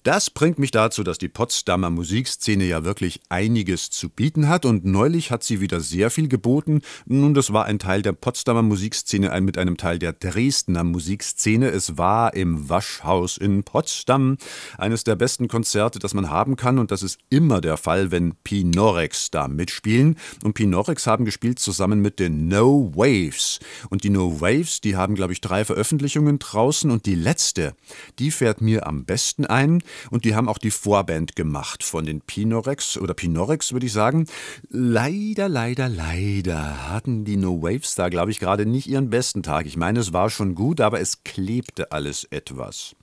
Das 0.08 0.30
bringt 0.30 0.58
mich 0.58 0.70
dazu, 0.70 1.02
dass 1.02 1.18
die 1.18 1.28
Potsdamer 1.28 1.90
Musikszene 1.90 2.64
ja 2.64 2.82
wirklich 2.82 3.20
einiges 3.28 3.90
zu 3.90 4.08
bieten 4.08 4.48
hat 4.48 4.64
und 4.64 4.86
neulich 4.86 5.30
hat 5.30 5.44
sie 5.44 5.60
wieder 5.60 5.80
sehr 5.80 6.10
viel 6.10 6.28
geboten. 6.28 6.80
Nun, 7.04 7.34
das 7.34 7.52
war 7.52 7.66
ein 7.66 7.78
Teil 7.78 8.00
der 8.00 8.12
Potsdamer 8.12 8.62
Musikszene 8.62 9.38
mit 9.42 9.58
einem 9.58 9.76
Teil 9.76 9.98
der 9.98 10.14
Dresdner 10.14 10.82
Musikszene. 10.82 11.68
Es 11.68 11.98
war 11.98 12.32
im 12.32 12.70
Waschhaus 12.70 13.36
in 13.36 13.64
Potsdam 13.64 14.38
eines 14.78 15.04
der 15.04 15.14
besten 15.14 15.46
Konzerte, 15.46 15.98
das 15.98 16.14
man 16.14 16.30
haben 16.30 16.56
kann 16.56 16.78
und 16.78 16.90
das 16.90 17.02
ist 17.02 17.18
immer 17.28 17.60
der 17.60 17.76
Fall, 17.76 18.10
wenn 18.10 18.34
Pinorex 18.44 19.30
da 19.30 19.46
mitspielen. 19.46 20.16
Und 20.42 20.54
Pinorex 20.54 21.06
haben 21.06 21.26
gespielt 21.26 21.58
zusammen 21.58 22.00
mit 22.00 22.18
den 22.18 22.48
No 22.48 22.90
Waves. 22.94 23.60
Und 23.90 24.04
die 24.04 24.10
No 24.10 24.40
Waves, 24.40 24.80
die 24.80 24.96
haben, 24.96 25.16
glaube 25.16 25.34
ich, 25.34 25.42
drei 25.42 25.66
Veröffentlichungen 25.66 26.38
draußen 26.38 26.90
und 26.90 27.04
die 27.04 27.14
letzte, 27.14 27.74
die 28.18 28.30
fährt 28.30 28.62
mir 28.62 28.86
am 28.86 29.04
besten 29.04 29.44
ein. 29.44 29.82
Und 30.10 30.24
die 30.24 30.34
haben 30.34 30.48
auch 30.48 30.58
die 30.58 30.70
Vorband 30.70 31.36
gemacht 31.36 31.84
von 31.84 32.04
den 32.04 32.20
Pinorex 32.20 32.96
oder 32.98 33.14
Pinorex, 33.14 33.72
würde 33.72 33.86
ich 33.86 33.92
sagen. 33.92 34.26
Leider, 34.68 35.48
leider, 35.48 35.88
leider 35.88 36.88
hatten 36.90 37.24
die 37.24 37.36
No 37.36 37.62
Waves 37.62 37.94
da, 37.94 38.08
glaube 38.08 38.30
ich, 38.30 38.38
gerade 38.38 38.66
nicht 38.66 38.86
ihren 38.86 39.10
besten 39.10 39.42
Tag. 39.42 39.66
Ich 39.66 39.76
meine, 39.76 40.00
es 40.00 40.12
war 40.12 40.30
schon 40.30 40.54
gut, 40.54 40.80
aber 40.80 41.00
es 41.00 41.24
klebte 41.24 41.92
alles 41.92 42.24
etwas. 42.24 42.94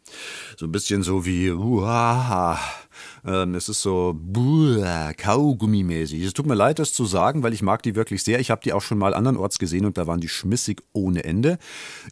So 0.57 0.65
ein 0.65 0.71
bisschen 0.71 1.03
so 1.03 1.25
wie, 1.25 1.51
uah, 1.51 2.59
ähm, 3.25 3.55
es 3.55 3.69
ist 3.69 3.81
so 3.81 4.15
buah, 4.15 5.13
Kaugummimäßig. 5.13 6.23
Es 6.23 6.33
tut 6.33 6.45
mir 6.45 6.55
leid, 6.55 6.79
das 6.79 6.93
zu 6.93 7.05
sagen, 7.05 7.43
weil 7.43 7.53
ich 7.53 7.61
mag 7.61 7.83
die 7.83 7.95
wirklich 7.95 8.23
sehr. 8.23 8.39
Ich 8.39 8.51
habe 8.51 8.61
die 8.63 8.73
auch 8.73 8.81
schon 8.81 8.97
mal 8.97 9.13
andernorts 9.13 9.59
gesehen 9.59 9.85
und 9.85 9.97
da 9.97 10.07
waren 10.07 10.21
die 10.21 10.29
schmissig 10.29 10.81
ohne 10.93 11.23
Ende. 11.23 11.57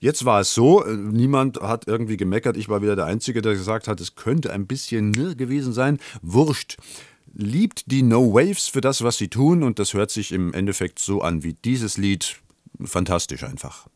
Jetzt 0.02 0.26
war 0.26 0.42
es 0.42 0.54
so, 0.54 0.84
äh, 0.84 0.96
niemand 0.96 1.62
hat 1.62 1.88
irgendwie 1.88 2.18
gemeckert. 2.18 2.58
Ich 2.58 2.70
war 2.70 2.82
wieder 2.82 2.96
der 2.96 3.06
Einzige, 3.06 3.42
der 3.42 3.54
gesagt 3.54 3.88
hat, 3.88 4.02
es 4.02 4.16
könnte 4.16 4.52
ein 4.52 4.68
bisschen 4.68 5.12
ne, 5.12 5.36
gewesen 5.36 5.74
sein. 5.74 6.00
Wurscht. 6.22 6.78
Liebt 7.36 7.92
die 7.92 8.04
No 8.04 8.34
Waves 8.34 8.68
für 8.68 8.82
das, 8.82 9.04
was 9.04 9.18
sie 9.18 9.28
tun 9.28 9.64
und 9.64 9.80
das 9.80 9.94
hört 9.94 10.12
sich 10.12 10.32
im 10.32 10.54
Endeffekt 10.54 11.00
so 11.00 11.22
an 11.22 11.44
wie 11.44 11.54
dieses 11.54 11.98
Lied. 11.98 12.38
Fantastisch 12.84 13.44
einfach. 13.44 13.88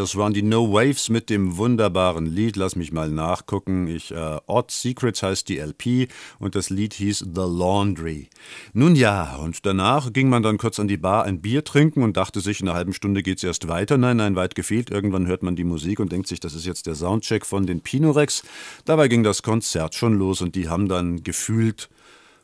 Das 0.00 0.16
waren 0.16 0.32
die 0.32 0.42
No 0.42 0.72
Waves 0.72 1.10
mit 1.10 1.28
dem 1.28 1.58
wunderbaren 1.58 2.24
Lied. 2.24 2.56
Lass 2.56 2.74
mich 2.74 2.90
mal 2.90 3.10
nachgucken. 3.10 3.86
Ich, 3.86 4.10
äh, 4.10 4.38
Odd 4.46 4.70
Secrets 4.70 5.22
heißt 5.22 5.46
die 5.46 5.58
LP 5.58 6.08
und 6.38 6.54
das 6.54 6.70
Lied 6.70 6.94
hieß 6.94 7.18
The 7.18 7.42
Laundry. 7.42 8.30
Nun 8.72 8.96
ja, 8.96 9.36
und 9.36 9.66
danach 9.66 10.10
ging 10.10 10.30
man 10.30 10.42
dann 10.42 10.56
kurz 10.56 10.80
an 10.80 10.88
die 10.88 10.96
Bar 10.96 11.24
ein 11.24 11.42
Bier 11.42 11.64
trinken 11.64 12.02
und 12.02 12.16
dachte 12.16 12.40
sich, 12.40 12.62
in 12.62 12.68
einer 12.68 12.78
halben 12.78 12.94
Stunde 12.94 13.22
geht's 13.22 13.44
erst 13.44 13.68
weiter. 13.68 13.98
Nein, 13.98 14.16
nein, 14.16 14.36
weit 14.36 14.54
gefehlt. 14.54 14.90
Irgendwann 14.90 15.26
hört 15.26 15.42
man 15.42 15.54
die 15.54 15.64
Musik 15.64 16.00
und 16.00 16.10
denkt 16.10 16.28
sich, 16.28 16.40
das 16.40 16.54
ist 16.54 16.64
jetzt 16.64 16.86
der 16.86 16.94
Soundcheck 16.94 17.44
von 17.44 17.66
den 17.66 17.82
Pinorex. 17.82 18.42
Dabei 18.86 19.08
ging 19.08 19.22
das 19.22 19.42
Konzert 19.42 19.94
schon 19.94 20.14
los 20.14 20.40
und 20.40 20.54
die 20.54 20.70
haben 20.70 20.88
dann 20.88 21.22
gefühlt, 21.22 21.90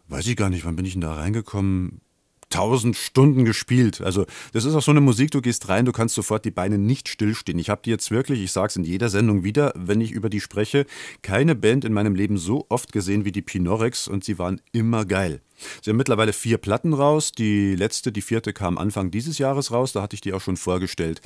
weiß 0.09 0.27
ich 0.27 0.37
gar 0.37 0.51
nicht, 0.51 0.67
wann 0.67 0.77
bin 0.77 0.85
ich 0.85 0.93
denn 0.93 1.01
da 1.01 1.15
reingekommen? 1.15 2.03
Tausend 2.51 2.97
Stunden 2.97 3.45
gespielt. 3.45 4.01
Also 4.01 4.27
das 4.53 4.65
ist 4.65 4.75
auch 4.75 4.83
so 4.83 4.91
eine 4.91 5.01
Musik, 5.01 5.31
du 5.31 5.41
gehst 5.41 5.69
rein, 5.69 5.85
du 5.85 5.93
kannst 5.93 6.15
sofort 6.15 6.45
die 6.45 6.51
Beine 6.51 6.79
nicht 6.79 7.09
stillstehen. 7.09 7.59
Ich 7.59 7.71
habe 7.71 7.83
die 7.85 7.91
jetzt 7.91 8.11
wirklich, 8.11 8.41
ich 8.41 8.53
sage 8.53 8.69
es 8.69 8.77
in 8.77 8.85
jeder 8.85 9.09
Sendung 9.09 9.45
wieder, 9.45 9.73
wenn 9.77 10.01
ich 10.01 10.13
über 10.13 10.31
die 10.31 10.41
spreche, 10.41 10.87
keine 11.23 11.55
Band 11.55 11.85
in 11.85 11.93
meinem 11.93 12.15
Leben 12.15 12.39
so 12.39 12.67
oft 12.69 12.93
gesehen 12.93 13.25
wie 13.25 13.33
die 13.33 13.43
Pinorex 13.43 14.09
und 14.09 14.25
sie 14.25 14.39
waren 14.39 14.61
immer 14.73 15.05
geil. 15.05 15.41
Sie 15.83 15.91
haben 15.91 15.97
mittlerweile 15.97 16.33
vier 16.33 16.59
Platten 16.59 16.93
raus. 16.93 17.33
Die 17.33 17.75
letzte, 17.75 18.13
die 18.13 18.23
vierte, 18.23 18.53
kam 18.53 18.79
Anfang 18.79 19.11
dieses 19.11 19.39
Jahres 19.39 19.71
raus. 19.71 19.93
Da 19.93 20.03
hatte 20.03 20.15
ich 20.15 20.21
die 20.21 20.33
auch 20.33 20.41
schon 20.41 20.57
vorgestellt. 20.57 21.21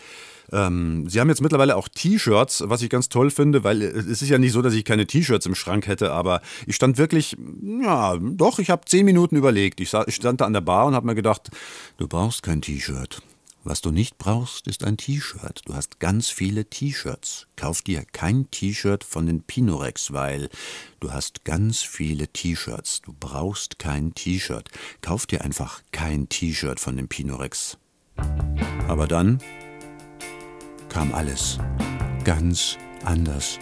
Ähm, 0.52 1.08
sie 1.08 1.20
haben 1.20 1.28
jetzt 1.28 1.42
mittlerweile 1.42 1.76
auch 1.76 1.88
T-Shirts, 1.88 2.64
was 2.66 2.82
ich 2.82 2.90
ganz 2.90 3.08
toll 3.08 3.30
finde, 3.30 3.64
weil 3.64 3.82
es 3.82 4.22
ist 4.22 4.28
ja 4.28 4.38
nicht 4.38 4.52
so, 4.52 4.62
dass 4.62 4.74
ich 4.74 4.84
keine 4.84 5.06
T-Shirts 5.06 5.46
im 5.46 5.54
Schrank 5.54 5.86
hätte, 5.86 6.12
aber 6.12 6.40
ich 6.66 6.76
stand 6.76 6.98
wirklich, 6.98 7.36
ja, 7.82 8.16
doch, 8.18 8.58
ich 8.58 8.70
habe 8.70 8.84
zehn 8.86 9.04
Minuten 9.04 9.36
überlegt. 9.36 9.80
Ich 9.80 9.90
stand 9.90 10.40
da 10.40 10.46
an 10.46 10.52
der 10.52 10.60
Bar 10.60 10.86
und 10.86 10.94
habe 10.94 11.06
mir 11.06 11.14
gedacht, 11.14 11.50
du 11.98 12.08
brauchst 12.08 12.42
kein 12.42 12.62
T-Shirt. 12.62 13.22
Was 13.62 13.82
du 13.82 13.90
nicht 13.90 14.16
brauchst, 14.16 14.66
ist 14.68 14.84
ein 14.84 14.96
T-Shirt. 14.96 15.60
Du 15.66 15.74
hast 15.74 16.00
ganz 16.00 16.30
viele 16.30 16.64
T-Shirts. 16.64 17.46
Kauf 17.56 17.82
dir 17.82 18.04
kein 18.10 18.50
T-Shirt 18.50 19.04
von 19.04 19.26
den 19.26 19.42
Pinorex, 19.42 20.12
weil 20.12 20.48
du 20.98 21.12
hast 21.12 21.44
ganz 21.44 21.82
viele 21.82 22.28
T-Shirts. 22.28 23.02
Du 23.02 23.12
brauchst 23.12 23.78
kein 23.78 24.14
T-Shirt. 24.14 24.70
Kauf 25.02 25.26
dir 25.26 25.42
einfach 25.42 25.82
kein 25.92 26.30
T-Shirt 26.30 26.80
von 26.80 26.96
den 26.96 27.08
Pinorex. 27.08 27.76
Aber 28.88 29.06
dann 29.06 29.42
kam 30.88 31.12
alles 31.12 31.58
ganz 32.24 32.78
anders. 33.04 33.58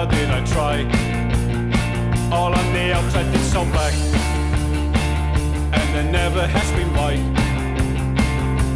Color 0.00 0.10
did 0.12 0.30
I 0.30 0.44
try. 0.44 0.76
All 2.32 2.54
on 2.54 2.72
the 2.72 2.92
outside 2.94 3.34
is 3.34 3.52
so 3.52 3.64
black, 3.64 3.94
and 5.76 5.94
there 5.94 6.10
never 6.10 6.46
has 6.46 6.70
been 6.72 6.90
white. 6.94 7.24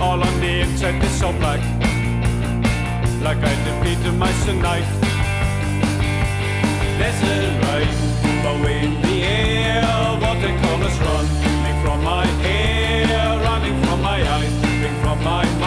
All 0.00 0.22
on 0.22 0.40
the 0.40 0.60
inside 0.60 1.02
is 1.02 1.18
so 1.18 1.32
black, 1.32 1.60
like 3.22 3.38
I 3.38 3.54
defeated 3.64 4.14
my 4.14 4.32
tonight. 4.44 4.86
There's 6.98 7.22
a 7.22 7.36
rainbow 7.64 8.56
in 8.68 9.00
the 9.02 9.16
air, 9.22 9.82
watercolors 10.20 10.98
running 11.06 11.78
from 11.82 12.04
my 12.04 12.26
hair, 12.44 13.40
running 13.40 13.76
from 13.84 14.02
my 14.02 14.18
eyes, 14.34 14.52
dripping 14.60 14.96
from 15.00 15.18
my 15.24 15.44
mouth, 15.58 15.63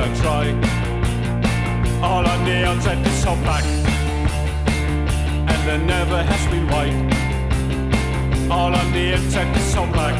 color 0.00 0.14
did 0.14 0.20
I 0.20 0.20
try. 0.20 0.46
All 2.02 2.26
on 2.26 2.44
the 2.44 2.64
outside 2.66 3.06
is 3.06 3.22
so 3.22 3.34
black, 3.36 3.64
and 5.50 5.68
there 5.68 5.78
never 5.78 6.22
has 6.22 6.46
been 6.50 6.66
white. 6.68 6.94
All 8.50 8.74
on 8.74 8.92
the 8.92 9.12
inside 9.14 9.56
is 9.56 9.72
so 9.72 9.86
black, 9.86 10.14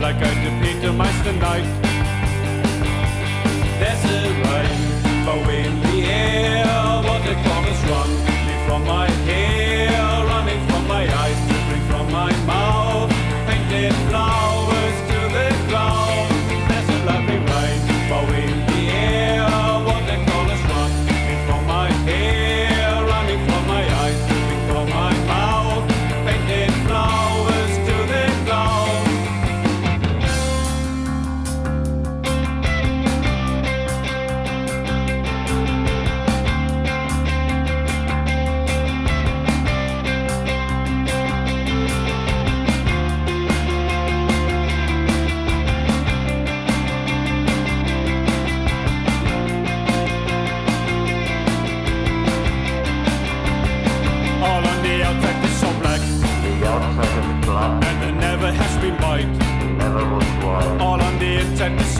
like 0.00 0.16
I 0.16 0.34
defeat 0.44 0.80
the 0.82 0.92
Meister 0.92 1.32
Knight. 1.32 1.66
There's 3.78 4.04
a 4.04 4.16
rainbow 4.44 5.50
in 5.50 5.72
the 5.82 5.96
air, 6.04 6.66
watercolors 7.06 7.82
running 7.90 8.66
from 8.66 8.80
my 8.86 9.08
hair, 9.28 10.03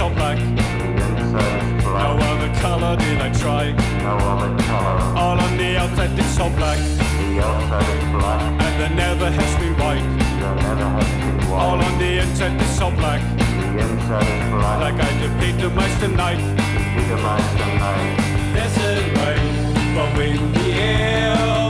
inside 0.04 0.10
is 0.10 0.10
so 0.10 0.10
black. 0.10 0.38
Inside 0.38 1.82
black. 1.82 2.04
No 2.04 2.24
other 2.30 2.60
color 2.60 2.96
did 2.96 3.20
I 3.20 3.30
try. 3.32 3.72
No 4.02 4.16
other 4.16 4.62
color. 4.64 5.18
All 5.18 5.38
on 5.40 5.56
the 5.56 5.76
outside 5.78 6.18
is 6.18 6.36
so 6.36 6.50
black. 6.50 6.78
The 6.78 7.40
outside 7.40 7.88
is 7.96 8.10
black. 8.12 8.62
And 8.62 8.80
there 8.80 8.94
never 8.96 9.30
has 9.30 9.54
been 9.60 9.74
white. 9.78 10.04
There 10.40 10.54
never 10.56 10.88
has 10.98 11.10
been 11.24 11.50
white. 11.50 11.60
All 11.60 11.80
on 11.80 11.98
the 11.98 12.18
inside 12.22 12.60
is 12.60 12.78
so 12.78 12.90
black. 12.90 13.20
The 13.38 13.80
inside 13.80 14.22
is 14.22 14.50
black. 14.52 14.80
Like 14.80 15.00
I 15.00 15.10
defeat 15.22 15.60
the 15.60 15.70
Meister 15.70 16.08
Knight. 16.08 16.38
Defeat 16.38 17.08
the 17.08 17.16
Meister 17.16 17.68
Knight. 17.80 18.16
There's 18.54 18.76
a 18.78 18.94
rainbow 19.18 20.20
in 20.20 20.52
the 20.52 20.72
air. 20.72 21.63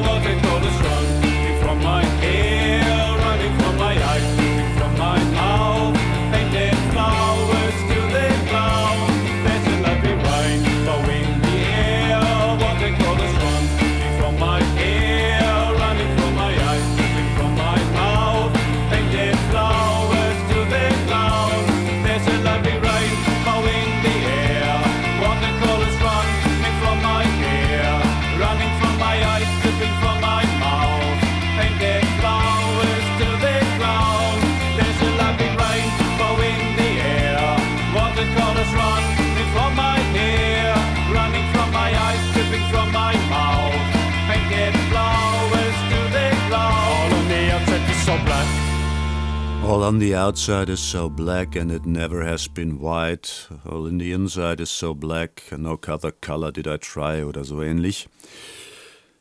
All 49.64 49.82
on 49.82 49.98
the 49.98 50.14
outside 50.14 50.68
is 50.68 50.78
so 50.78 51.08
black 51.08 51.56
and 51.56 51.72
it 51.72 51.86
never 51.86 52.22
has 52.22 52.46
been 52.48 52.78
white. 52.80 53.48
All 53.64 53.86
in 53.86 53.98
the 53.98 54.12
inside 54.12 54.60
is 54.60 54.68
so 54.68 54.94
black 54.94 55.42
and 55.50 55.62
no 55.62 55.78
other 55.88 56.12
color 56.12 56.52
did 56.52 56.66
I 56.68 56.76
try 56.76 57.22
oder 57.22 57.44
so 57.44 57.62
ähnlich. 57.62 58.06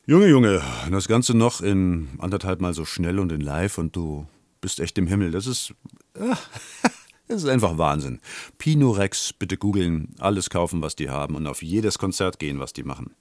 Junge, 0.06 0.28
Junge, 0.28 0.62
das 0.92 1.08
Ganze 1.08 1.34
noch 1.34 1.62
in 1.62 2.10
anderthalb 2.20 2.60
Mal 2.60 2.74
so 2.74 2.84
schnell 2.84 3.20
und 3.20 3.32
in 3.32 3.40
live 3.40 3.78
und 3.78 3.96
du 3.96 4.28
bist 4.60 4.82
echt 4.82 4.98
im 4.98 5.08
Himmel. 5.08 5.32
Das 5.32 5.48
ist. 5.48 5.74
Das 7.28 7.44
ist 7.44 7.50
einfach 7.50 7.78
Wahnsinn. 7.78 8.20
Pino 8.58 8.92
Rex, 8.92 9.34
bitte 9.34 9.58
googeln, 9.58 10.14
alles 10.20 10.50
kaufen, 10.50 10.82
was 10.82 10.96
die 10.96 11.10
haben 11.10 11.36
und 11.36 11.48
auf 11.48 11.64
jedes 11.64 11.98
Konzert 11.98 12.38
gehen, 12.38 12.60
was 12.60 12.74
die 12.74 12.84
machen. 12.84 13.16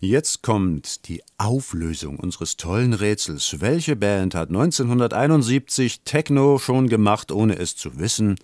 Jetzt 0.00 0.42
kommt 0.42 1.08
die 1.08 1.22
Auflösung 1.38 2.18
unseres 2.18 2.56
tollen 2.56 2.92
Rätsels. 2.92 3.60
Welche 3.60 3.96
Band 3.96 4.34
hat 4.34 4.48
1971 4.48 6.02
Techno 6.04 6.58
schon 6.58 6.88
gemacht, 6.88 7.32
ohne 7.32 7.56
es 7.58 7.76
zu 7.76 7.98
wissen? 7.98 8.36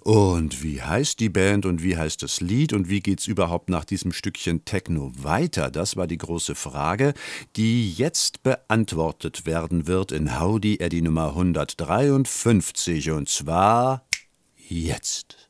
Und 0.00 0.62
wie 0.62 0.82
heißt 0.82 1.20
die 1.20 1.28
Band 1.28 1.66
und 1.66 1.82
wie 1.82 1.96
heißt 1.96 2.22
das 2.22 2.40
Lied 2.40 2.72
und 2.72 2.88
wie 2.88 3.00
geht's 3.00 3.26
überhaupt 3.26 3.68
nach 3.68 3.84
diesem 3.84 4.12
Stückchen 4.12 4.64
Techno 4.64 5.12
weiter? 5.16 5.70
Das 5.70 5.96
war 5.96 6.06
die 6.06 6.18
große 6.18 6.54
Frage, 6.54 7.14
die 7.56 7.92
jetzt 7.92 8.42
beantwortet 8.42 9.46
werden 9.46 9.86
wird 9.86 10.12
in 10.12 10.40
Howdy 10.40 10.78
Eddy 10.80 11.02
Nummer 11.02 11.28
153 11.28 13.10
und 13.10 13.28
zwar 13.28 14.06
jetzt. 14.74 15.48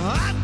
I 0.00 0.37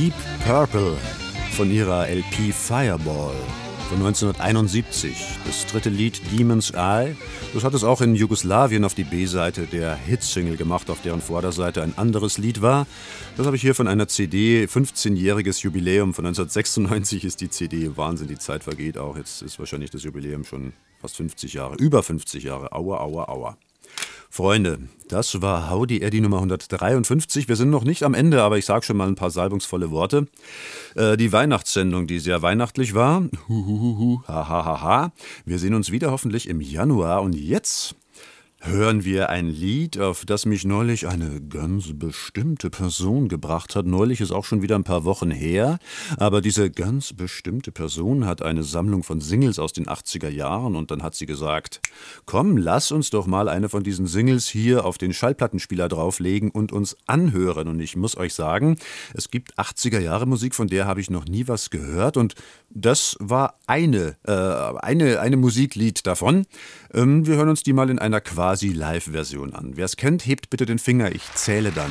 Deep 0.00 0.14
Purple 0.46 0.96
von 1.50 1.70
ihrer 1.70 2.08
LP 2.08 2.54
Fireball 2.54 3.34
von 3.90 3.98
1971. 3.98 5.14
Das 5.44 5.66
dritte 5.66 5.90
Lied 5.90 6.22
Demon's 6.32 6.70
Eye. 6.70 7.14
Das 7.52 7.64
hat 7.64 7.74
es 7.74 7.84
auch 7.84 8.00
in 8.00 8.14
Jugoslawien 8.14 8.86
auf 8.86 8.94
die 8.94 9.04
B-Seite 9.04 9.66
der 9.66 9.94
Hitsingle 9.96 10.56
gemacht, 10.56 10.88
auf 10.88 11.02
deren 11.02 11.20
Vorderseite 11.20 11.82
ein 11.82 11.98
anderes 11.98 12.38
Lied 12.38 12.62
war. 12.62 12.86
Das 13.36 13.44
habe 13.44 13.56
ich 13.56 13.62
hier 13.62 13.74
von 13.74 13.88
einer 13.88 14.08
CD, 14.08 14.64
15-jähriges 14.64 15.62
Jubiläum. 15.62 16.14
Von 16.14 16.24
1996 16.24 17.26
ist 17.26 17.42
die 17.42 17.50
CD. 17.50 17.94
Wahnsinn, 17.98 18.28
die 18.28 18.38
Zeit 18.38 18.64
vergeht 18.64 18.96
auch. 18.96 19.18
Jetzt 19.18 19.42
ist 19.42 19.58
wahrscheinlich 19.58 19.90
das 19.90 20.04
Jubiläum 20.04 20.44
schon 20.44 20.72
fast 20.98 21.16
50 21.16 21.52
Jahre, 21.52 21.76
über 21.76 22.02
50 22.02 22.42
Jahre. 22.42 22.72
Aua, 22.72 23.00
aua, 23.00 23.28
aua. 23.28 23.58
Freunde, 24.32 24.78
das 25.08 25.42
war 25.42 25.70
Howdy 25.70 26.02
Eddie 26.02 26.20
Nummer 26.20 26.36
153. 26.36 27.48
Wir 27.48 27.56
sind 27.56 27.68
noch 27.68 27.82
nicht 27.82 28.04
am 28.04 28.14
Ende, 28.14 28.42
aber 28.42 28.58
ich 28.58 28.64
sage 28.64 28.84
schon 28.86 28.96
mal 28.96 29.08
ein 29.08 29.16
paar 29.16 29.32
salbungsvolle 29.32 29.90
Worte. 29.90 30.28
Äh, 30.94 31.16
die 31.16 31.32
Weihnachtssendung, 31.32 32.06
die 32.06 32.20
sehr 32.20 32.40
weihnachtlich 32.40 32.94
war. 32.94 33.24
Huhuhuhu, 33.48 34.22
ha, 34.28 34.48
ha, 34.48 34.64
ha, 34.64 34.82
ha. 34.82 35.12
Wir 35.44 35.58
sehen 35.58 35.74
uns 35.74 35.90
wieder 35.90 36.12
hoffentlich 36.12 36.48
im 36.48 36.60
Januar. 36.60 37.22
Und 37.22 37.34
jetzt 37.34 37.96
hören 38.60 39.04
wir 39.04 39.30
ein 39.30 39.48
Lied, 39.48 39.98
auf 39.98 40.26
das 40.26 40.44
mich 40.44 40.66
neulich 40.66 41.08
eine 41.08 41.40
ganz 41.40 41.92
bestimmte 41.94 42.68
Person 42.68 43.28
gebracht 43.28 43.74
hat. 43.74 43.86
Neulich 43.86 44.20
ist 44.20 44.32
auch 44.32 44.44
schon 44.44 44.60
wieder 44.60 44.76
ein 44.76 44.84
paar 44.84 45.04
Wochen 45.04 45.30
her, 45.30 45.78
aber 46.18 46.42
diese 46.42 46.70
ganz 46.70 47.14
bestimmte 47.14 47.72
Person 47.72 48.26
hat 48.26 48.42
eine 48.42 48.62
Sammlung 48.62 49.02
von 49.02 49.22
Singles 49.22 49.58
aus 49.58 49.72
den 49.72 49.86
80er 49.86 50.28
Jahren 50.28 50.76
und 50.76 50.90
dann 50.90 51.02
hat 51.02 51.14
sie 51.14 51.24
gesagt, 51.24 51.80
komm, 52.26 52.58
lass 52.58 52.92
uns 52.92 53.08
doch 53.08 53.26
mal 53.26 53.48
eine 53.48 53.70
von 53.70 53.82
diesen 53.82 54.06
Singles 54.06 54.46
hier 54.46 54.84
auf 54.84 54.98
den 54.98 55.14
Schallplattenspieler 55.14 55.88
drauflegen 55.88 56.50
und 56.50 56.70
uns 56.70 56.98
anhören. 57.06 57.66
Und 57.66 57.80
ich 57.80 57.96
muss 57.96 58.16
euch 58.16 58.34
sagen, 58.34 58.76
es 59.14 59.30
gibt 59.30 59.58
80er 59.58 60.00
Jahre 60.00 60.26
Musik, 60.26 60.54
von 60.54 60.68
der 60.68 60.86
habe 60.86 61.00
ich 61.00 61.08
noch 61.08 61.24
nie 61.24 61.48
was 61.48 61.70
gehört 61.70 62.18
und 62.18 62.34
das 62.70 63.16
war 63.20 63.58
eine, 63.66 64.16
äh, 64.26 64.32
eine, 64.32 65.20
eine 65.20 65.36
Musiklied 65.36 66.06
davon. 66.06 66.46
Ähm, 66.94 67.26
wir 67.26 67.36
hören 67.36 67.48
uns 67.48 67.62
die 67.62 67.72
mal 67.72 67.90
in 67.90 67.98
einer 67.98 68.20
quasi 68.20 68.68
Live-Version 68.68 69.54
an. 69.54 69.72
Wer 69.76 69.84
es 69.84 69.96
kennt, 69.96 70.26
hebt 70.26 70.50
bitte 70.50 70.66
den 70.66 70.78
Finger, 70.78 71.12
ich 71.12 71.22
zähle 71.34 71.72
dann. 71.72 71.90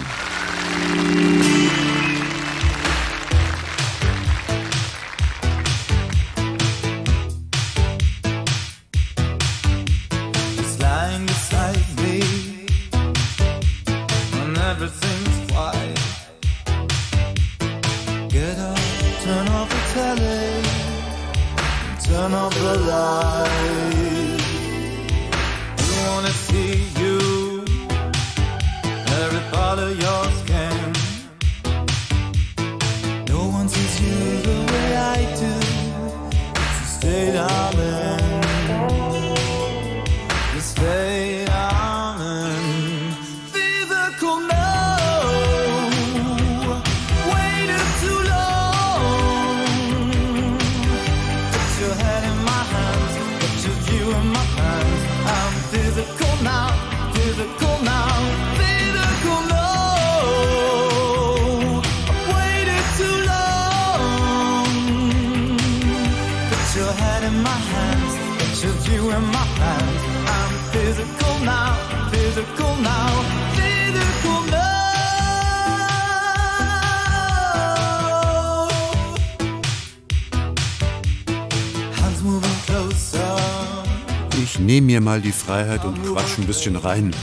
Bisschen 86.59 86.75
rein. 86.75 87.15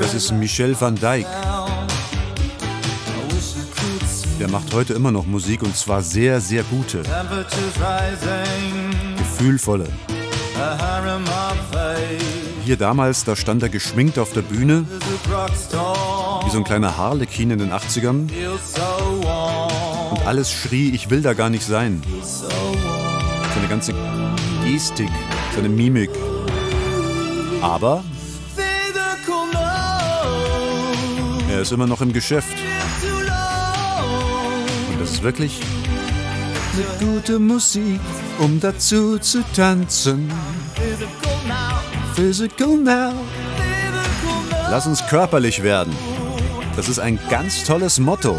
Das 0.00 0.12
ist 0.12 0.32
Michel 0.32 0.78
van 0.78 0.96
Dijk. 0.96 1.26
Der 4.38 4.48
macht 4.48 4.74
heute 4.74 4.92
immer 4.92 5.10
noch 5.10 5.24
Musik 5.24 5.62
und 5.62 5.74
zwar 5.74 6.02
sehr, 6.02 6.42
sehr 6.42 6.62
gute, 6.64 7.02
gefühlvolle. 9.16 9.86
Hier 12.64 12.76
damals, 12.76 13.24
da 13.24 13.34
stand 13.34 13.62
er 13.62 13.70
geschminkt 13.70 14.18
auf 14.18 14.32
der 14.34 14.42
Bühne, 14.42 14.84
wie 16.44 16.50
so 16.50 16.58
ein 16.58 16.64
kleiner 16.64 16.98
Harlekin 16.98 17.50
in 17.50 17.60
den 17.60 17.72
80ern. 17.72 18.28
Feels 18.28 18.74
so 18.74 19.24
warm. 19.24 20.12
Und 20.12 20.26
alles 20.26 20.52
schrie, 20.52 20.90
ich 20.90 21.08
will 21.08 21.22
da 21.22 21.32
gar 21.32 21.48
nicht 21.48 21.64
sein. 21.64 22.02
Seine 22.22 23.68
ganze 23.68 23.94
Gestik, 24.64 25.08
seine 25.54 25.70
Mimik. 25.70 26.10
Aber 27.60 28.04
er 31.50 31.60
ist 31.60 31.72
immer 31.72 31.86
noch 31.86 32.00
im 32.00 32.12
Geschäft. 32.12 32.56
Und 34.90 35.00
das 35.00 35.12
ist 35.12 35.22
wirklich 35.22 35.60
eine 36.74 37.12
gute 37.12 37.38
Musik, 37.38 38.00
um 38.38 38.60
dazu 38.60 39.18
zu 39.18 39.42
tanzen. 39.54 40.30
Physical 42.14 42.76
now. 42.76 43.12
Lass 44.70 44.86
uns 44.86 45.04
körperlich 45.06 45.62
werden. 45.62 45.94
Das 46.76 46.88
ist 46.88 46.98
ein 46.98 47.18
ganz 47.30 47.64
tolles 47.64 47.98
Motto. 47.98 48.36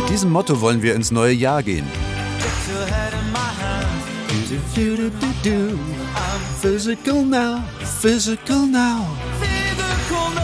Mit 0.00 0.10
diesem 0.10 0.30
Motto 0.30 0.60
wollen 0.60 0.82
wir 0.82 0.94
ins 0.94 1.10
neue 1.10 1.32
Jahr 1.32 1.62
gehen. 1.62 1.86
In 1.86 3.32
my 3.32 3.38
hands. 5.42 6.05
Physical 6.60 7.22
now, 7.22 7.62
physical 8.00 8.66
now. 8.66 9.04
Physical 9.40 10.30
no. 10.34 10.40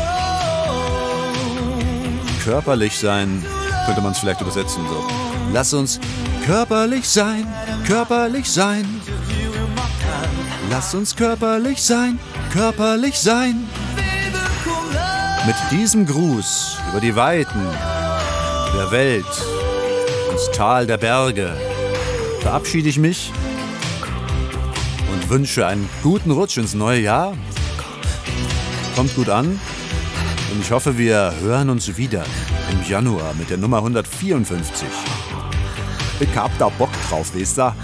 Körperlich 2.44 2.98
sein, 2.98 3.42
könnte 3.86 4.02
man 4.02 4.12
es 4.12 4.18
vielleicht 4.18 4.40
übersetzen 4.42 4.82
so. 4.88 5.04
Lass 5.52 5.72
uns 5.72 5.98
körperlich 6.44 7.08
sein, 7.08 7.46
körperlich 7.86 8.50
sein. 8.50 9.00
Lass 10.70 10.94
uns 10.94 11.16
körperlich 11.16 11.82
sein, 11.82 12.18
körperlich 12.52 13.18
sein. 13.18 13.66
Mit 15.46 15.56
diesem 15.70 16.06
Gruß 16.06 16.78
über 16.90 17.00
die 17.00 17.16
Weiten 17.16 17.66
der 18.76 18.90
Welt, 18.90 19.24
ins 20.30 20.50
Tal 20.54 20.86
der 20.86 20.98
Berge, 20.98 21.56
verabschiede 22.40 22.88
ich 22.90 22.98
mich 22.98 23.32
wünsche 25.32 25.66
einen 25.66 25.88
guten 26.02 26.30
Rutsch 26.30 26.58
ins 26.58 26.74
neue 26.74 27.00
Jahr. 27.00 27.34
Kommt 28.94 29.14
gut 29.16 29.30
an 29.30 29.58
und 30.52 30.60
ich 30.60 30.70
hoffe, 30.70 30.98
wir 30.98 31.32
hören 31.40 31.70
uns 31.70 31.96
wieder 31.96 32.26
im 32.70 32.86
Januar 32.86 33.32
mit 33.32 33.48
der 33.48 33.56
Nummer 33.56 33.78
154. 33.78 34.86
Ich 36.20 36.36
hab 36.36 36.56
da 36.58 36.68
Bock 36.68 36.90
drauf, 37.08 37.34
weißt 37.34 37.56
du? 37.56 37.74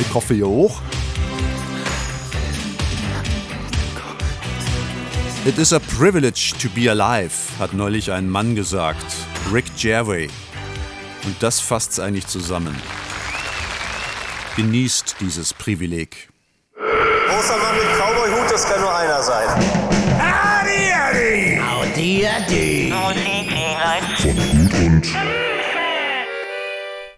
Ich 0.00 0.12
hoffe, 0.12 0.34
ihr 0.34 0.48
hoch. 0.48 0.80
It 5.44 5.56
is 5.56 5.72
a 5.72 5.78
privilege 5.78 6.52
to 6.60 6.68
be 6.70 6.90
alive, 6.90 7.32
hat 7.60 7.74
neulich 7.74 8.10
ein 8.10 8.28
Mann 8.28 8.56
gesagt. 8.56 9.06
Rick 9.52 9.66
Gervais. 9.80 10.32
Und 11.24 11.36
das 11.38 11.60
fasst's 11.60 12.00
eigentlich 12.00 12.26
zusammen. 12.26 12.74
Genießt 14.56 15.14
dieses 15.20 15.54
Privileg. 15.54 16.28
Großer 17.40 17.56
Mann 17.56 17.74
mit 17.74 17.86
Cowboy-Hut, 17.96 18.52
das 18.52 18.68
kann 18.68 18.82
nur 18.82 18.94
einer 18.94 19.22
sein. 19.22 19.48
Howdy, 21.58 22.26
Eddie! 22.26 22.92
Von 22.92 23.14
Gut 24.22 24.74
und 24.74 25.39